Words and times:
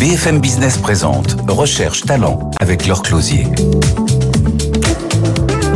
BFM 0.00 0.40
Business 0.40 0.78
présente 0.78 1.36
Recherche 1.46 2.00
Talent 2.06 2.50
avec 2.58 2.86
Laure 2.86 3.02
Closier. 3.02 3.46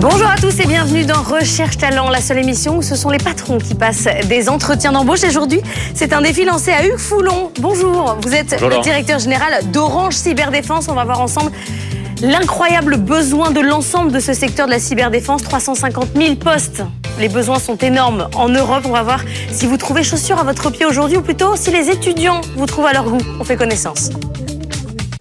Bonjour 0.00 0.26
à 0.26 0.36
tous 0.36 0.60
et 0.60 0.66
bienvenue 0.66 1.04
dans 1.04 1.20
Recherche 1.20 1.76
Talent, 1.76 2.08
la 2.08 2.22
seule 2.22 2.38
émission 2.38 2.78
où 2.78 2.82
ce 2.82 2.96
sont 2.96 3.10
les 3.10 3.18
patrons 3.18 3.58
qui 3.58 3.74
passent 3.74 4.08
des 4.26 4.48
entretiens 4.48 4.92
d'embauche. 4.92 5.24
Aujourd'hui, 5.28 5.60
c'est 5.94 6.14
un 6.14 6.22
défi 6.22 6.46
lancé 6.46 6.70
à 6.70 6.86
Hugues 6.86 6.96
Foulon. 6.96 7.52
Bonjour, 7.60 8.16
vous 8.22 8.34
êtes 8.34 8.58
le 8.62 8.80
directeur 8.80 9.18
général 9.18 9.70
d'Orange 9.70 10.14
Cyberdéfense. 10.14 10.88
On 10.88 10.94
va 10.94 11.04
voir 11.04 11.20
ensemble 11.20 11.52
l'incroyable 12.22 12.96
besoin 12.96 13.50
de 13.50 13.60
l'ensemble 13.60 14.10
de 14.10 14.20
ce 14.20 14.32
secteur 14.32 14.64
de 14.64 14.70
la 14.70 14.78
cyberdéfense, 14.78 15.42
350 15.42 16.08
000 16.16 16.36
postes. 16.36 16.82
Les 17.18 17.28
besoins 17.28 17.60
sont 17.60 17.76
énormes 17.76 18.28
en 18.34 18.48
Europe. 18.48 18.82
On 18.86 18.90
va 18.90 19.02
voir 19.02 19.20
si 19.50 19.66
vous 19.66 19.76
trouvez 19.76 20.02
chaussures 20.02 20.38
à 20.38 20.44
votre 20.44 20.70
pied 20.70 20.84
aujourd'hui 20.84 21.18
ou 21.18 21.22
plutôt 21.22 21.54
si 21.54 21.70
les 21.70 21.88
étudiants 21.88 22.40
vous 22.56 22.66
trouvent 22.66 22.86
à 22.86 22.92
leur 22.92 23.04
goût. 23.04 23.22
On 23.38 23.44
fait 23.44 23.56
connaissance. 23.56 24.10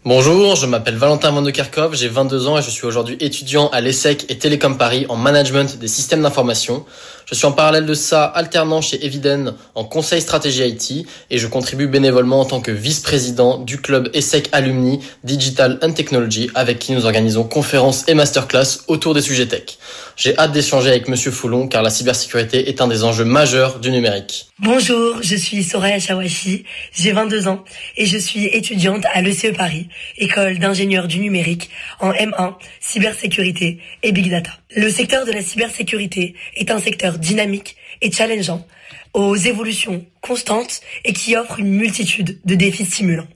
Bonjour, 0.05 0.57
je 0.57 0.65
m'appelle 0.65 0.97
Valentin 0.97 1.31
Van 1.31 1.45
j'ai 1.93 2.09
22 2.09 2.47
ans 2.47 2.57
et 2.57 2.61
je 2.61 2.69
suis 2.69 2.85
aujourd'hui 2.85 3.15
étudiant 3.21 3.69
à 3.69 3.79
l'ESSEC 3.79 4.25
et 4.29 4.37
Télécom 4.37 4.77
Paris 4.77 5.05
en 5.07 5.15
management 5.15 5.77
des 5.77 5.87
systèmes 5.87 6.23
d'information. 6.23 6.83
Je 7.25 7.35
suis 7.35 7.45
en 7.45 7.51
parallèle 7.51 7.85
de 7.85 7.93
ça 7.93 8.25
alternant 8.25 8.81
chez 8.81 9.03
Eviden 9.05 9.53
en 9.75 9.83
conseil 9.83 10.21
stratégie 10.21 10.67
IT 10.67 11.07
et 11.29 11.37
je 11.37 11.47
contribue 11.47 11.87
bénévolement 11.87 12.41
en 12.41 12.45
tant 12.45 12.61
que 12.61 12.71
vice-président 12.71 13.57
du 13.57 13.79
club 13.79 14.09
ESSEC 14.13 14.49
Alumni 14.51 14.99
Digital 15.23 15.79
and 15.81 15.91
Technology 15.91 16.49
avec 16.55 16.79
qui 16.79 16.91
nous 16.91 17.05
organisons 17.05 17.43
conférences 17.43 18.03
et 18.07 18.13
masterclass 18.13 18.81
autour 18.87 19.13
des 19.13 19.21
sujets 19.21 19.47
tech. 19.47 19.77
J'ai 20.15 20.37
hâte 20.37 20.51
d'échanger 20.51 20.89
avec 20.89 21.07
Monsieur 21.07 21.31
Foulon 21.31 21.67
car 21.67 21.81
la 21.81 21.89
cybersécurité 21.89 22.69
est 22.69 22.81
un 22.81 22.87
des 22.87 23.03
enjeux 23.03 23.25
majeurs 23.25 23.79
du 23.79 23.89
numérique. 23.89 24.47
Bonjour, 24.59 25.15
je 25.21 25.35
suis 25.35 25.63
Soraya 25.63 25.99
Chawashi, 25.99 26.65
j'ai 26.93 27.11
22 27.11 27.47
ans 27.47 27.63
et 27.97 28.05
je 28.05 28.17
suis 28.17 28.45
étudiante 28.45 29.05
à 29.13 29.21
l'ECE 29.21 29.53
Paris, 29.57 29.87
école 30.17 30.59
d'ingénieurs 30.59 31.07
du 31.07 31.19
numérique 31.19 31.69
en 31.99 32.11
M1, 32.11 32.53
cybersécurité 32.79 33.79
et 34.03 34.11
big 34.11 34.29
data. 34.29 34.51
Le 34.75 34.89
secteur 34.89 35.25
de 35.25 35.31
la 35.31 35.41
cybersécurité 35.41 36.35
est 36.55 36.71
un 36.71 36.79
secteur 36.79 37.12
dynamique 37.17 37.75
et 38.01 38.11
challengeant, 38.11 38.65
aux 39.13 39.35
évolutions 39.35 40.05
constantes 40.21 40.81
et 41.05 41.13
qui 41.13 41.35
offre 41.35 41.59
une 41.59 41.69
multitude 41.69 42.39
de 42.45 42.55
défis 42.55 42.85
stimulants. 42.85 43.27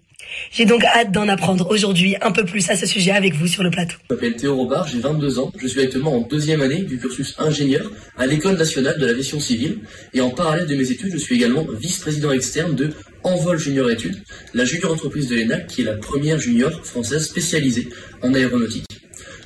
J'ai 0.52 0.66
donc 0.66 0.84
hâte 0.84 1.12
d'en 1.12 1.28
apprendre 1.28 1.70
aujourd'hui 1.70 2.16
un 2.22 2.32
peu 2.32 2.46
plus 2.46 2.70
à 2.70 2.76
ce 2.76 2.86
sujet 2.86 3.12
avec 3.12 3.34
vous 3.34 3.48
sur 3.48 3.64
le 3.64 3.70
plateau. 3.70 3.96
Je 4.10 4.16
m'appelle 4.16 4.36
Théo 4.36 4.56
Robard, 4.56 4.88
j'ai 4.88 5.00
22 5.00 5.40
ans. 5.40 5.52
Je 5.58 5.68
suis 5.68 5.82
actuellement 5.82 6.16
en 6.16 6.22
deuxième 6.22 6.62
année 6.62 6.84
du 6.84 6.98
cursus 6.98 7.36
ingénieur 7.38 7.92
à 8.18 8.26
l'École 8.26 8.58
nationale 8.58 9.00
de 9.00 9.06
l'aviation 9.06 9.40
civile. 9.40 9.80
Et 10.14 10.22
en 10.22 10.30
parallèle 10.30 10.68
de 10.68 10.76
mes 10.76 10.92
études, 10.92 11.14
je 11.14 11.18
suis 11.18 11.36
également 11.36 11.66
vice-président 11.80 12.32
externe 12.32 12.76
de 12.76 12.92
Envol 13.24 13.58
Junior 13.58 13.90
Études, 13.90 14.22
la 14.54 14.66
junior 14.66 14.94
entreprise 14.94 15.28
de 15.28 15.36
l'ENAC 15.36 15.68
qui 15.68 15.82
est 15.82 15.86
la 15.86 15.96
première 15.96 16.40
junior 16.40 16.86
française 16.86 17.26
spécialisée 17.26 17.90
en 18.22 18.34
aéronautique. 18.34 18.86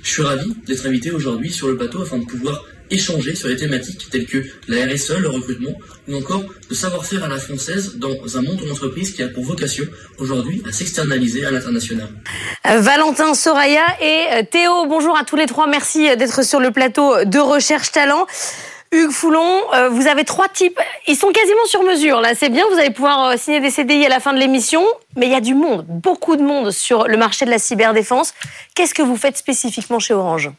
Je 0.03 0.09
suis 0.09 0.23
ravi 0.23 0.53
d'être 0.65 0.85
invité 0.85 1.11
aujourd'hui 1.11 1.51
sur 1.51 1.67
le 1.67 1.77
plateau 1.77 2.01
afin 2.01 2.17
de 2.17 2.25
pouvoir 2.25 2.65
échanger 2.91 3.35
sur 3.35 3.47
des 3.47 3.55
thématiques 3.55 4.09
telles 4.11 4.25
que 4.25 4.43
la 4.67 4.85
RSE, 4.85 5.17
le 5.17 5.29
recrutement, 5.29 5.71
ou 6.07 6.15
encore 6.15 6.43
le 6.69 6.75
savoir-faire 6.75 7.23
à 7.23 7.27
la 7.27 7.37
française 7.37 7.95
dans 7.97 8.37
un 8.37 8.41
monde 8.41 8.63
d'entreprise 8.67 9.13
qui 9.13 9.23
a 9.23 9.29
pour 9.29 9.43
vocation 9.43 9.85
aujourd'hui 10.19 10.61
à 10.67 10.71
s'externaliser 10.71 11.45
à 11.45 11.51
l'international. 11.51 12.09
Euh, 12.67 12.79
Valentin, 12.79 13.33
Soraya 13.33 13.85
et 14.01 14.25
euh, 14.33 14.43
Théo, 14.49 14.85
bonjour 14.87 15.17
à 15.17 15.23
tous 15.23 15.35
les 15.35 15.45
trois. 15.45 15.67
Merci 15.67 16.09
euh, 16.09 16.15
d'être 16.15 16.43
sur 16.43 16.59
le 16.59 16.71
plateau 16.71 17.25
de 17.25 17.39
Recherche 17.39 17.91
Talent. 17.91 18.27
Hugues 18.93 19.11
Foulon, 19.11 19.61
vous 19.91 20.07
avez 20.07 20.25
trois 20.25 20.49
types. 20.49 20.77
Ils 21.07 21.15
sont 21.15 21.31
quasiment 21.31 21.63
sur 21.65 21.81
mesure. 21.81 22.19
Là, 22.19 22.33
c'est 22.35 22.49
bien. 22.49 22.65
Vous 22.69 22.77
allez 22.77 22.89
pouvoir 22.89 23.39
signer 23.39 23.61
des 23.61 23.69
CDI 23.69 24.05
à 24.05 24.09
la 24.09 24.19
fin 24.19 24.33
de 24.33 24.37
l'émission. 24.37 24.83
Mais 25.15 25.27
il 25.27 25.31
y 25.31 25.35
a 25.35 25.39
du 25.39 25.55
monde, 25.55 25.85
beaucoup 25.87 26.35
de 26.35 26.43
monde 26.43 26.71
sur 26.71 27.07
le 27.07 27.15
marché 27.15 27.45
de 27.45 27.51
la 27.51 27.57
cyberdéfense. 27.57 28.33
Qu'est-ce 28.75 28.93
que 28.93 29.01
vous 29.01 29.15
faites 29.15 29.37
spécifiquement 29.37 29.99
chez 29.99 30.13
Orange? 30.13 30.51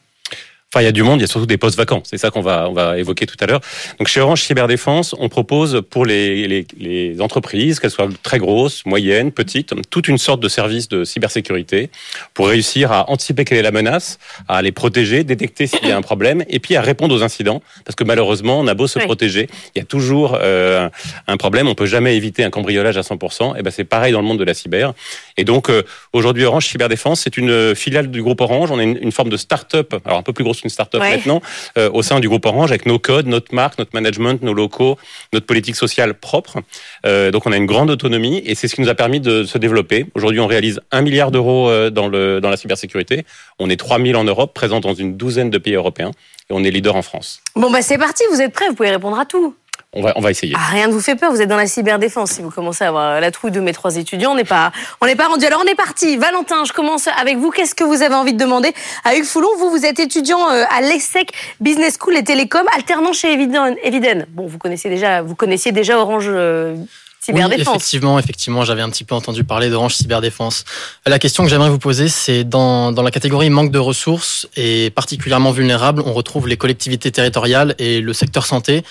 Enfin, 0.73 0.81
il 0.81 0.87
y 0.87 0.89
a 0.89 0.93
du 0.93 1.03
monde, 1.03 1.19
il 1.19 1.21
y 1.21 1.25
a 1.25 1.27
surtout 1.27 1.45
des 1.45 1.59
postes 1.59 1.77
vacants. 1.77 2.03
C'est 2.03 2.17
ça 2.17 2.31
qu'on 2.31 2.41
va, 2.41 2.67
on 2.67 2.73
va 2.73 2.99
évoquer 2.99 3.27
tout 3.27 3.37
à 3.41 3.47
l'heure. 3.47 3.61
Donc, 3.99 4.09
chez 4.09 4.23
Orange 4.23 4.43
Cyberdéfense, 4.43 5.15
on 5.19 5.29
propose 5.29 5.83
pour 5.91 6.07
les, 6.07 6.49
les, 6.49 6.67
les 6.79 7.21
entreprises, 7.21 7.79
qu'elles 7.79 7.91
soient 7.91 8.09
très 8.23 8.39
grosses, 8.39 8.87
moyennes, 8.87 9.33
petites, 9.33 9.75
toute 9.91 10.09
une 10.09 10.17
sorte 10.17 10.41
de 10.41 10.49
service 10.49 10.89
de 10.89 11.05
cybersécurité 11.05 11.91
pour 12.33 12.49
réussir 12.49 12.91
à 12.91 13.11
anticiper 13.11 13.45
quelle 13.45 13.59
est 13.59 13.63
la 13.63 13.71
menace, 13.71 14.19
à 14.49 14.63
les 14.63 14.73
protéger, 14.73 15.25
détecter 15.25 15.67
s'il 15.67 15.87
y 15.87 15.93
a 15.93 15.97
un 15.97 16.01
problème, 16.01 16.43
et 16.49 16.59
puis 16.59 16.75
à 16.75 16.81
répondre 16.81 17.15
aux 17.15 17.23
incidents. 17.23 17.61
Parce 17.85 17.95
que 17.95 18.05
malheureusement, 18.05 18.59
on 18.59 18.67
a 18.67 18.73
beau 18.73 18.87
se 18.87 18.99
protéger, 18.99 19.51
il 19.75 19.79
y 19.79 19.83
a 19.83 19.85
toujours 19.85 20.39
euh, 20.41 20.89
un 21.27 21.37
problème. 21.37 21.69
On 21.69 21.75
peut 21.75 21.85
jamais 21.85 22.17
éviter 22.17 22.45
un 22.45 22.51
cambriolage 22.51 22.97
à 22.97 23.03
100%. 23.03 23.59
Et 23.59 23.63
ben, 23.63 23.71
c'est 23.71 23.85
pareil 23.85 24.15
dans 24.15 24.23
le 24.23 24.27
monde 24.27 24.39
de 24.39 24.45
la 24.45 24.55
cyber. 24.55 24.95
Et 25.37 25.45
donc, 25.45 25.69
euh, 25.69 25.83
aujourd'hui, 26.15 26.47
Orange 26.47 26.67
Cyberdéfense, 26.67 27.21
c'est 27.21 27.37
une 27.37 27.75
filiale 27.75 28.11
du 28.11 28.23
groupe 28.23 28.41
Orange. 28.41 28.71
On 28.71 28.81
est 28.81 28.85
une, 28.85 28.99
une 29.03 29.13
forme 29.13 29.29
de 29.29 29.37
start-up, 29.37 29.95
alors 30.07 30.19
un 30.19 30.23
peu 30.23 30.33
plus 30.33 30.45
grosse 30.45 30.62
une 30.65 30.71
start-up 30.71 31.01
maintenant, 31.01 31.41
euh, 31.79 31.91
au 31.93 32.03
sein 32.03 32.21
du 32.21 32.29
groupe 32.29 32.45
Orange, 32.47 32.71
avec 32.71 32.87
nos 32.87 32.99
codes, 32.99 33.27
notre 33.27 33.55
marque, 33.55 33.79
notre 33.79 33.93
management, 33.95 34.43
nos 34.43 34.55
locaux, 34.55 34.99
notre 35.33 35.47
politique 35.47 35.77
sociale 35.77 36.15
propre. 36.15 36.59
Euh, 37.07 37.31
donc 37.31 37.47
on 37.47 37.53
a 37.53 37.57
une 37.57 37.67
grande 37.67 37.91
autonomie 37.91 38.43
et 38.45 38.55
c'est 38.55 38.69
ce 38.69 38.75
qui 38.75 38.81
nous 38.81 38.89
a 38.89 38.95
permis 38.95 39.21
de 39.21 39.45
se 39.45 39.59
développer. 39.59 40.07
Aujourd'hui, 40.15 40.41
on 40.41 40.47
réalise 40.47 40.81
un 40.91 41.03
milliard 41.03 41.31
d'euros 41.31 41.69
euh, 41.69 41.91
dans, 41.91 42.09
le, 42.09 42.41
dans 42.41 42.51
la 42.51 42.57
cybersécurité. 42.57 43.25
On 43.59 43.71
est 43.71 43.77
3000 43.77 44.17
en 44.17 44.25
Europe, 44.25 44.55
présents 44.55 44.81
dans 44.81 44.95
une 44.95 45.17
douzaine 45.17 45.51
de 45.51 45.59
pays 45.59 45.75
européens 45.75 46.11
et 46.51 46.53
on 46.53 46.65
est 46.65 46.71
leader 46.71 46.97
en 46.97 47.03
France. 47.03 47.41
Bon, 47.57 47.71
bah 47.71 47.83
c'est 47.83 47.99
parti, 47.99 48.25
vous 48.31 48.41
êtes 48.41 48.53
prêts, 48.53 48.69
vous 48.69 48.75
pouvez 48.75 48.91
répondre 48.91 49.19
à 49.19 49.27
tout. 49.27 49.55
On 49.95 50.01
va, 50.01 50.15
on 50.17 50.21
va 50.23 50.31
essayer. 50.31 50.55
Ah, 50.57 50.71
rien 50.71 50.89
ne 50.89 50.93
vous 50.93 51.03
fait 51.03 51.17
peur, 51.17 51.31
vous 51.31 51.43
êtes 51.43 51.49
dans 51.51 51.57
la 51.57 51.67
cyberdéfense. 51.67 52.31
Si 52.31 52.41
vous 52.41 52.51
commencez 52.51 52.83
à 52.83 52.89
avoir 52.89 53.21
la 53.21 53.31
trouille 53.31 53.51
de 53.51 53.61
mes 53.61 53.75
trois 53.75 53.97
étudiants, 53.97 54.33
on 54.33 54.35
n'est 54.35 54.45
pas, 54.45 54.73
on 55.03 55.07
n'est 55.07 55.17
pas 55.17 55.29
rendu. 55.29 55.45
Alors 55.45 55.61
on 55.63 55.69
est 55.69 55.75
parti. 55.75 56.17
Valentin, 56.17 56.65
je 56.65 56.73
commence 56.73 57.09
avec 57.09 57.37
vous. 57.37 57.51
Qu'est-ce 57.51 57.75
que 57.75 57.85
vous 57.85 58.01
avez 58.01 58.15
envie 58.15 58.33
de 58.33 58.39
demander 58.39 58.73
à 59.05 59.15
Hugues 59.17 59.27
Foulon? 59.27 59.51
Vous, 59.59 59.69
vous 59.69 59.85
êtes 59.85 60.01
étudiant 60.01 60.49
euh, 60.51 60.65
à 60.71 60.81
l'ESSEC 60.81 61.33
Business 61.61 61.99
School 62.01 62.17
et 62.17 62.25
Télécom, 62.25 62.65
alternant 62.75 63.13
chez 63.13 63.35
Eviden. 63.35 64.27
Bon, 64.31 64.47
vous 64.47 64.57
connaissez 64.57 64.89
déjà, 64.89 65.21
vous 65.21 65.35
connaissiez 65.35 65.73
déjà 65.73 65.99
Orange. 65.99 66.25
Euh, 66.27 66.75
cyberdéfense. 67.21 67.67
Oui, 67.67 67.77
effectivement, 67.77 68.19
effectivement, 68.19 68.65
j'avais 68.65 68.83
un 68.83 68.91
petit 68.91 69.05
peu 69.05 69.15
entendu 69.15 69.45
parler 69.45 69.71
d'Orange 69.71 69.95
Cyberdéfense. 69.95 70.65
La 71.07 71.19
question 71.19 71.45
que 71.45 71.51
j'aimerais 71.51 71.71
vous 71.71 71.79
poser, 71.79 72.09
c'est 72.09 72.45
dans, 72.45 72.93
dans 72.93 73.03
la 73.03 73.11
catégorie 73.11 73.51
manque 73.51 73.71
de 73.71 73.79
ressources 73.79 74.49
et 74.57 74.91
particulièrement 74.91 75.53
vulnérable, 75.53 76.03
on 76.05 76.15
retrouve 76.15 76.49
les 76.49 76.57
collectivités 76.57 77.13
territoriales 77.13 77.75
et 77.79 78.01
le 78.01 78.13
secteur 78.13 78.45
santé. 78.47 78.83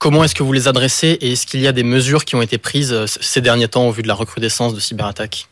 Comment 0.00 0.24
est-ce 0.24 0.34
que 0.34 0.42
vous 0.42 0.54
les 0.54 0.66
adressez 0.66 1.18
et 1.20 1.32
est-ce 1.32 1.46
qu'il 1.46 1.60
y 1.60 1.66
a 1.66 1.72
des 1.72 1.82
mesures 1.82 2.24
qui 2.24 2.34
ont 2.34 2.40
été 2.40 2.56
prises 2.56 2.90
euh, 2.90 3.04
ces 3.06 3.42
derniers 3.42 3.68
temps 3.68 3.86
au 3.86 3.90
vu 3.90 4.00
de 4.00 4.08
la 4.08 4.14
recrudescence 4.14 4.74
de 4.74 4.80
cyberattaques? 4.80 5.46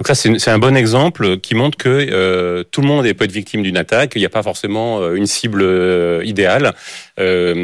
Donc 0.00 0.08
ça, 0.08 0.14
c'est 0.16 0.50
un 0.50 0.58
bon 0.58 0.76
exemple 0.76 1.38
qui 1.38 1.54
montre 1.54 1.78
que 1.78 1.88
euh, 1.88 2.64
tout 2.64 2.80
le 2.80 2.88
monde 2.88 3.04
peut 3.12 3.24
être 3.24 3.30
victime 3.30 3.62
d'une 3.62 3.76
attaque. 3.76 4.12
Il 4.16 4.18
n'y 4.18 4.26
a 4.26 4.30
pas 4.30 4.42
forcément 4.42 5.00
euh, 5.00 5.14
une 5.14 5.26
cible 5.26 5.62
idéale. 6.24 6.74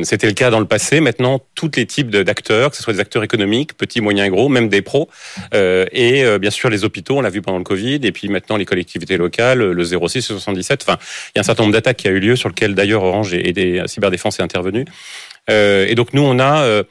C'était 0.04 0.26
le 0.28 0.34
cas 0.34 0.50
dans 0.50 0.60
le 0.60 0.66
passé. 0.66 1.00
Maintenant, 1.00 1.40
tous 1.56 1.72
les 1.74 1.86
types 1.86 2.10
d'acteurs, 2.10 2.70
que 2.70 2.76
ce 2.76 2.84
soit 2.84 2.92
des 2.92 3.00
acteurs 3.00 3.24
économiques, 3.24 3.76
petits, 3.76 4.02
moyens, 4.02 4.30
gros, 4.30 4.48
même 4.48 4.68
des 4.68 4.82
pros, 4.82 5.08
et 5.54 6.24
bien 6.38 6.50
sûr 6.50 6.68
les 6.68 6.84
hôpitaux, 6.84 7.16
on 7.16 7.22
l'a 7.22 7.30
vu 7.30 7.40
pendant 7.40 7.56
le 7.56 7.64
Covid, 7.64 8.00
et 8.02 8.12
puis 8.12 8.28
maintenant 8.28 8.58
les 8.58 8.66
collectivités 8.66 9.16
locales, 9.16 9.60
le 9.60 9.84
06 9.84 10.18
et 10.18 10.20
77. 10.20 10.84
Enfin, 10.86 10.98
il 11.34 11.38
y 11.38 11.38
a 11.38 11.40
un 11.40 11.42
certain 11.42 11.62
nombre 11.62 11.72
d'attaques 11.72 11.96
qui 11.96 12.08
a 12.08 12.10
eu 12.10 12.20
lieu 12.20 12.36
sur 12.36 12.50
lequel 12.50 12.74
d'ailleurs 12.74 13.02
Orange 13.02 13.32
et, 13.32 13.80
cyberdéfense 13.86 14.40
est 14.40 14.42
intervenu. 14.42 14.84
Euh, 15.50 15.86
et 15.88 15.94
donc 15.94 16.12
nous, 16.12 16.22
on 16.22 16.38
a 16.38 16.62
euh, 16.62 16.82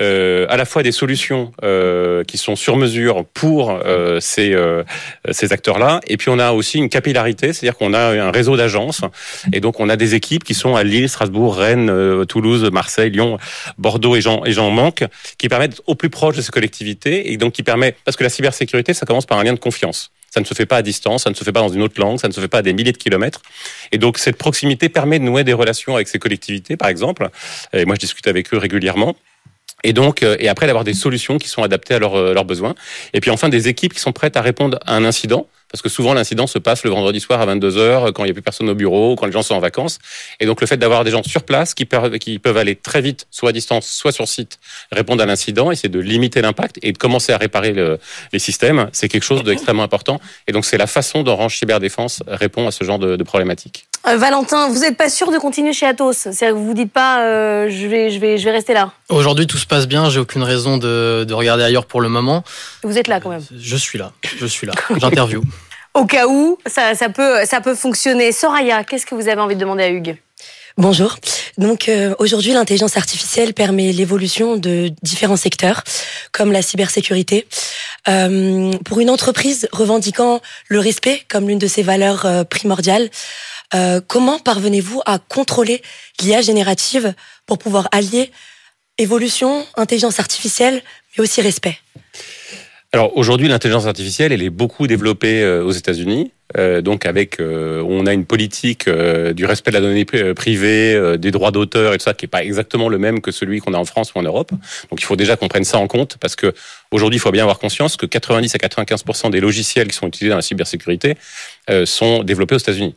euh, 0.00 0.46
à 0.48 0.56
la 0.56 0.64
fois 0.64 0.82
des 0.82 0.90
solutions 0.90 1.52
euh, 1.62 2.24
qui 2.24 2.36
sont 2.36 2.56
sur 2.56 2.76
mesure 2.76 3.24
pour 3.32 3.70
euh, 3.70 4.18
ces, 4.20 4.52
euh, 4.52 4.82
ces 5.30 5.52
acteurs-là, 5.52 6.00
et 6.08 6.16
puis 6.16 6.30
on 6.30 6.38
a 6.38 6.50
aussi 6.52 6.78
une 6.78 6.88
capillarité, 6.88 7.52
c'est-à-dire 7.52 7.76
qu'on 7.76 7.94
a 7.94 8.20
un 8.20 8.32
réseau 8.32 8.56
d'agences, 8.56 9.02
et 9.52 9.60
donc 9.60 9.78
on 9.78 9.88
a 9.88 9.96
des 9.96 10.16
équipes 10.16 10.42
qui 10.42 10.54
sont 10.54 10.74
à 10.74 10.82
Lille, 10.82 11.08
Strasbourg, 11.08 11.56
Rennes, 11.56 12.26
Toulouse, 12.26 12.68
Marseille, 12.72 13.10
Lyon, 13.10 13.38
Bordeaux 13.78 14.16
et 14.16 14.20
j'en 14.20 14.44
et 14.44 14.54
manque, 14.70 15.04
qui 15.38 15.48
permettent 15.48 15.80
au 15.86 15.94
plus 15.94 16.10
proche 16.10 16.36
de 16.36 16.42
ces 16.42 16.50
collectivités, 16.50 17.32
et 17.32 17.36
donc 17.36 17.52
qui 17.52 17.62
permet 17.62 17.94
parce 18.04 18.16
que 18.16 18.24
la 18.24 18.30
cybersécurité, 18.30 18.94
ça 18.94 19.06
commence 19.06 19.26
par 19.26 19.38
un 19.38 19.44
lien 19.44 19.52
de 19.52 19.60
confiance. 19.60 20.10
Ça 20.34 20.40
ne 20.40 20.44
se 20.44 20.52
fait 20.52 20.66
pas 20.66 20.78
à 20.78 20.82
distance, 20.82 21.22
ça 21.22 21.30
ne 21.30 21.36
se 21.36 21.44
fait 21.44 21.52
pas 21.52 21.60
dans 21.60 21.68
une 21.68 21.80
autre 21.80 22.00
langue, 22.00 22.18
ça 22.18 22.26
ne 22.26 22.32
se 22.32 22.40
fait 22.40 22.48
pas 22.48 22.58
à 22.58 22.62
des 22.62 22.72
milliers 22.72 22.90
de 22.90 22.98
kilomètres. 22.98 23.40
Et 23.92 23.98
donc 23.98 24.18
cette 24.18 24.36
proximité 24.36 24.88
permet 24.88 25.20
de 25.20 25.24
nouer 25.24 25.44
des 25.44 25.52
relations 25.52 25.94
avec 25.94 26.08
ces 26.08 26.18
collectivités, 26.18 26.76
par 26.76 26.88
exemple. 26.88 27.28
Et 27.72 27.84
moi, 27.84 27.94
je 27.94 28.00
discute 28.00 28.26
avec 28.26 28.52
eux 28.52 28.58
régulièrement. 28.58 29.14
et 29.84 29.92
donc 29.92 30.22
et 30.24 30.48
après 30.48 30.66
d'avoir 30.66 30.82
des 30.82 30.94
solutions 30.94 31.38
qui 31.38 31.48
sont 31.48 31.62
adaptées 31.62 31.94
à 31.94 32.00
leurs 32.00 32.34
leurs 32.34 32.44
besoins. 32.44 32.74
Et 33.12 33.20
puis 33.20 33.30
enfin 33.30 33.48
des 33.48 33.68
équipes 33.68 33.94
qui 33.94 34.00
sont 34.00 34.12
prêtes 34.12 34.36
à 34.36 34.42
répondre 34.42 34.80
à 34.86 34.96
un 34.96 35.04
incident 35.04 35.46
parce 35.74 35.82
que 35.82 35.88
souvent 35.88 36.14
l'incident 36.14 36.46
se 36.46 36.60
passe 36.60 36.84
le 36.84 36.90
vendredi 36.90 37.18
soir 37.18 37.40
à 37.40 37.46
22h 37.52 38.12
quand 38.12 38.22
il 38.22 38.26
n'y 38.26 38.30
a 38.30 38.32
plus 38.32 38.42
personne 38.42 38.68
au 38.68 38.76
bureau, 38.76 39.16
quand 39.16 39.26
les 39.26 39.32
gens 39.32 39.42
sont 39.42 39.56
en 39.56 39.58
vacances. 39.58 39.98
Et 40.38 40.46
donc 40.46 40.60
le 40.60 40.68
fait 40.68 40.76
d'avoir 40.76 41.02
des 41.02 41.10
gens 41.10 41.24
sur 41.24 41.42
place 41.42 41.74
qui 41.74 41.84
peuvent, 41.84 42.56
aller 42.56 42.76
très 42.76 43.00
vite, 43.00 43.26
soit 43.32 43.48
à 43.48 43.52
distance, 43.52 43.84
soit 43.84 44.12
sur 44.12 44.28
site, 44.28 44.60
répondre 44.92 45.20
à 45.20 45.26
l'incident, 45.26 45.72
essayer 45.72 45.88
de 45.88 45.98
limiter 45.98 46.42
l'impact 46.42 46.78
et 46.82 46.92
de 46.92 46.96
commencer 46.96 47.32
à 47.32 47.38
réparer 47.38 47.72
le, 47.72 47.98
les 48.32 48.38
systèmes, 48.38 48.88
c'est 48.92 49.08
quelque 49.08 49.24
chose 49.24 49.42
d'extrêmement 49.42 49.82
important. 49.82 50.20
Et 50.46 50.52
donc 50.52 50.64
c'est 50.64 50.78
la 50.78 50.86
façon 50.86 51.24
dont 51.24 51.32
Orange 51.32 51.58
Cyberdéfense 51.58 52.22
répond 52.28 52.68
à 52.68 52.70
ce 52.70 52.84
genre 52.84 53.00
de, 53.00 53.16
de 53.16 53.24
problématiques. 53.24 53.88
Euh, 54.06 54.16
Valentin, 54.18 54.68
vous 54.68 54.80
n'êtes 54.80 54.98
pas 54.98 55.08
sûr 55.08 55.30
de 55.30 55.38
continuer 55.38 55.72
chez 55.72 55.86
Atos? 55.86 56.16
C'est-à-dire 56.16 56.48
que 56.50 56.52
vous 56.52 56.66
vous 56.66 56.74
dites 56.74 56.92
pas, 56.92 57.22
euh, 57.22 57.68
je, 57.70 57.86
vais, 57.86 58.10
je, 58.10 58.18
vais, 58.18 58.36
je 58.36 58.44
vais 58.44 58.50
rester 58.50 58.74
là 58.74 58.92
Aujourd'hui, 59.08 59.46
tout 59.46 59.56
se 59.56 59.66
passe 59.66 59.86
bien. 59.88 60.10
J'ai 60.10 60.20
aucune 60.20 60.42
raison 60.42 60.76
de, 60.76 61.24
de 61.26 61.34
regarder 61.34 61.64
ailleurs 61.64 61.86
pour 61.86 62.02
le 62.02 62.10
moment. 62.10 62.44
Vous 62.82 62.98
êtes 62.98 63.08
là 63.08 63.20
quand 63.20 63.30
même 63.30 63.44
Je 63.56 63.76
suis 63.76 63.98
là. 63.98 64.12
Je 64.22 64.44
suis 64.46 64.66
là. 64.66 64.74
J'interview 64.96 65.42
au 65.94 66.04
cas 66.04 66.26
où 66.26 66.58
ça, 66.66 66.94
ça, 66.94 67.08
peut, 67.08 67.44
ça 67.46 67.60
peut 67.60 67.74
fonctionner. 67.74 68.32
Soraya, 68.32 68.84
qu'est-ce 68.84 69.06
que 69.06 69.14
vous 69.14 69.28
avez 69.28 69.40
envie 69.40 69.54
de 69.54 69.60
demander 69.60 69.84
à 69.84 69.90
Hugues? 69.90 70.18
Bonjour. 70.76 71.16
Donc 71.56 71.88
euh, 71.88 72.16
aujourd'hui, 72.18 72.52
l'intelligence 72.52 72.96
artificielle 72.96 73.54
permet 73.54 73.92
l'évolution 73.92 74.56
de 74.56 74.90
différents 75.02 75.36
secteurs, 75.36 75.84
comme 76.32 76.50
la 76.50 76.62
cybersécurité. 76.62 77.46
Euh, 78.08 78.72
pour 78.84 78.98
une 78.98 79.08
entreprise 79.08 79.68
revendiquant 79.70 80.40
le 80.68 80.80
respect 80.80 81.22
comme 81.28 81.48
l'une 81.48 81.60
de 81.60 81.68
ses 81.68 81.84
valeurs 81.84 82.26
euh, 82.26 82.42
primordiales, 82.42 83.08
euh, 83.74 84.00
comment 84.06 84.40
parvenez-vous 84.40 85.00
à 85.06 85.20
contrôler 85.20 85.80
l'IA 86.20 86.42
générative 86.42 87.14
pour 87.46 87.58
pouvoir 87.58 87.88
allier 87.92 88.32
évolution, 88.98 89.64
intelligence 89.76 90.18
artificielle, 90.18 90.82
mais 91.16 91.22
aussi 91.22 91.40
respect? 91.40 91.78
Alors 92.94 93.16
aujourd'hui, 93.16 93.48
l'intelligence 93.48 93.86
artificielle, 93.86 94.30
elle 94.30 94.42
est 94.44 94.50
beaucoup 94.50 94.86
développée 94.86 95.42
euh, 95.42 95.64
aux 95.64 95.72
États-Unis. 95.72 96.30
Euh, 96.56 96.80
donc 96.80 97.06
avec, 97.06 97.40
euh, 97.40 97.82
on 97.88 98.06
a 98.06 98.12
une 98.12 98.24
politique 98.24 98.88
du 98.88 99.44
respect 99.46 99.72
de 99.72 99.74
la 99.74 99.80
donnée 99.80 100.04
privée, 100.04 101.18
des 101.18 101.32
droits 101.32 101.50
d'auteur 101.50 101.92
et 101.92 101.98
tout 101.98 102.04
ça, 102.04 102.14
qui 102.14 102.26
est 102.26 102.28
pas 102.28 102.44
exactement 102.44 102.88
le 102.88 102.98
même 102.98 103.20
que 103.20 103.32
celui 103.32 103.58
qu'on 103.58 103.74
a 103.74 103.78
en 103.78 103.84
France 103.84 104.14
ou 104.14 104.18
en 104.18 104.22
Europe. 104.22 104.52
Donc 104.90 105.00
il 105.00 105.04
faut 105.04 105.16
déjà 105.16 105.34
qu'on 105.34 105.48
prenne 105.48 105.64
ça 105.64 105.78
en 105.78 105.88
compte 105.88 106.18
parce 106.20 106.36
que 106.36 106.54
aujourd'hui, 106.92 107.16
il 107.16 107.20
faut 107.20 107.32
bien 107.32 107.42
avoir 107.42 107.58
conscience 107.58 107.96
que 107.96 108.06
90 108.06 108.54
à 108.54 108.58
95% 108.58 109.30
des 109.30 109.40
logiciels 109.40 109.88
qui 109.88 109.96
sont 109.96 110.06
utilisés 110.06 110.30
dans 110.30 110.36
la 110.36 110.42
cybersécurité 110.42 111.16
sont 111.86 112.22
développés 112.22 112.54
aux 112.54 112.58
États-Unis. 112.58 112.94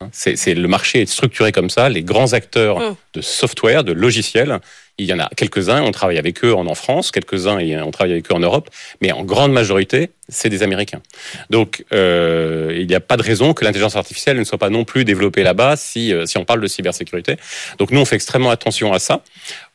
Hein, 0.00 0.08
c'est 0.12 0.54
le 0.54 0.68
marché 0.68 1.02
est 1.02 1.06
structuré 1.06 1.52
comme 1.52 1.68
ça. 1.68 1.90
Les 1.90 2.02
grands 2.02 2.32
acteurs 2.32 2.78
mmh. 2.78 2.96
de 3.14 3.20
software, 3.20 3.84
de 3.84 3.92
logiciels, 3.92 4.60
il 4.98 5.06
y 5.06 5.12
en 5.12 5.18
a 5.18 5.28
quelques-uns, 5.36 5.82
on 5.82 5.92
travaille 5.92 6.18
avec 6.18 6.42
eux 6.44 6.54
en, 6.54 6.74
France, 6.74 7.10
quelques-uns, 7.10 7.58
on 7.82 7.90
travaille 7.90 8.12
avec 8.12 8.30
eux 8.30 8.34
en 8.34 8.40
Europe, 8.40 8.70
mais 9.02 9.12
en 9.12 9.24
grande 9.24 9.52
majorité, 9.52 10.10
c'est 10.28 10.48
des 10.48 10.62
Américains. 10.62 11.02
Donc, 11.50 11.84
euh, 11.92 12.74
il 12.74 12.86
n'y 12.86 12.94
a 12.94 13.00
pas 13.00 13.16
de 13.16 13.22
raison 13.22 13.52
que 13.52 13.64
l'intelligence 13.64 13.96
artificielle 13.96 14.38
ne 14.38 14.44
soit 14.44 14.58
pas 14.58 14.70
non 14.70 14.84
plus 14.84 15.04
développée 15.04 15.42
là-bas 15.42 15.76
si, 15.76 16.12
euh, 16.12 16.24
si 16.24 16.38
on 16.38 16.44
parle 16.44 16.60
de 16.60 16.66
cybersécurité. 16.66 17.36
Donc, 17.78 17.90
nous, 17.90 18.00
on 18.00 18.04
fait 18.04 18.16
extrêmement 18.16 18.50
attention 18.50 18.92
à 18.92 18.98
ça. 18.98 19.22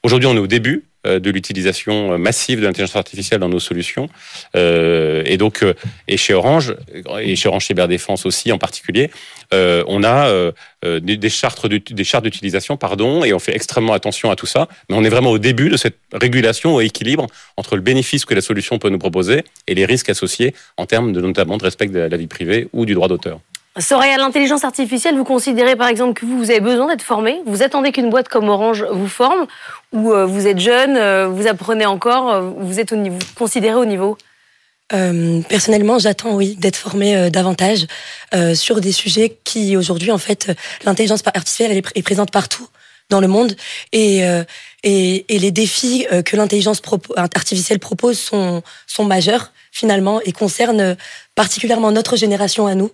Aujourd'hui, 0.04 0.28
on 0.28 0.36
est 0.36 0.40
au 0.40 0.48
début 0.48 0.86
de 1.06 1.32
l'utilisation 1.32 2.18
massive 2.18 2.60
de 2.60 2.66
l'intelligence 2.66 2.96
artificielle 2.96 3.40
dans 3.40 3.50
nos 3.50 3.60
solutions. 3.60 4.10
Euh, 4.56 5.24
et 5.26 5.38
donc, 5.38 5.64
euh, 5.64 5.74
et 6.08 6.18
chez 6.18 6.34
Orange, 6.34 6.76
et 7.22 7.36
chez 7.36 7.50
Orange 7.50 7.66
Cyberdéfense 7.66 8.26
aussi 8.26 8.52
en 8.52 8.58
particulier, 8.58 9.10
euh, 9.54 9.84
on 9.88 10.04
a 10.04 10.28
euh, 10.28 10.52
des 11.00 11.30
chartes 11.30 11.68
des 11.68 12.04
chartes 12.04 12.24
d'utilisation, 12.24 12.78
pardon, 12.78 13.24
et 13.24 13.34
on 13.34 13.40
fait 13.40 13.56
extrêmement 13.56 13.94
attention 13.94 14.32
à 14.32 14.36
tout 14.36 14.46
ça. 14.46 14.68
Mais 14.90 14.96
on 14.96 15.04
est 15.04 15.10
vraiment 15.10 15.32
au 15.32 15.38
début 15.38 15.70
de 15.70 15.78
cette 15.78 15.98
régulation 16.14 16.76
au 16.76 16.82
équilibre 16.82 17.28
entre 17.58 17.76
le 17.76 17.82
bénéfice 17.82 18.26
que 18.26 18.34
la 18.34 18.42
solution 18.42 18.80
peut 18.80 18.90
nous 18.90 19.00
proposer 19.00 19.44
et 19.68 19.76
les 19.76 19.86
risques 19.86 20.10
associés 20.10 20.54
en 20.78 20.86
termes 20.86 21.14
de 21.14 21.22
notamment 21.22 21.58
de 21.58 21.64
respect 21.64 21.88
de 21.88 22.00
la 22.00 22.18
vie 22.18 22.28
privée 22.28 22.68
ou 22.74 22.86
du 22.86 22.94
droit 22.94 23.08
d'auteur. 23.08 23.40
Soraya, 23.80 24.18
l'intelligence 24.18 24.66
artificielle, 24.66 25.16
vous 25.16 25.24
considérez 25.24 25.78
par 25.78 25.88
exemple 25.88 26.20
que 26.20 26.26
vous, 26.26 26.52
avez 26.52 26.60
besoin 26.60 26.88
d'être 26.88 27.04
formé? 27.04 27.40
Vous 27.46 27.64
attendez 27.64 27.94
qu'une 27.94 28.10
boîte 28.10 28.28
comme 28.28 28.50
Orange 28.50 28.86
vous 28.92 29.08
forme? 29.08 29.48
Ou 29.94 30.12
euh, 30.12 30.26
vous 30.26 30.46
êtes 30.46 30.60
jeune, 30.60 30.98
euh, 30.98 31.28
vous 31.28 31.48
apprenez 31.48 31.86
encore, 31.86 32.32
euh, 32.32 32.42
vous 32.58 32.82
êtes 32.82 32.92
au 32.92 32.98
niveau, 32.98 33.18
considéré 33.36 33.76
au 33.76 33.86
niveau? 33.86 34.18
Personnellement, 35.48 36.00
j'attends, 36.00 36.36
oui, 36.36 36.58
d'être 36.60 36.76
formé 36.76 37.30
davantage 37.30 37.88
sur 38.54 38.82
des 38.82 38.92
sujets 38.92 39.38
qui, 39.46 39.78
aujourd'hui, 39.78 40.12
en 40.12 40.18
fait, 40.18 40.52
l'intelligence 40.84 41.22
artificielle 41.26 41.72
elle 41.72 41.78
est, 41.78 41.92
est, 41.96 42.02
présente 42.02 42.30
partout 42.30 42.68
dans 43.10 43.22
le 43.22 43.30
monde. 43.30 43.56
Et, 43.94 44.22
et, 44.84 45.26
et 45.34 45.40
les 45.40 45.52
défis 45.52 46.08
que 46.26 46.36
l'intelligence 46.36 46.82
artificielle 47.16 47.80
propose 47.80 48.20
sont, 48.20 48.64
sont 48.88 49.06
majeurs 49.06 49.52
finalement 49.72 50.22
et 50.22 50.34
concernent 50.34 50.98
particulièrement 51.36 51.92
notre 51.92 52.18
génération 52.18 52.68
à 52.68 52.76
nous. 52.76 52.92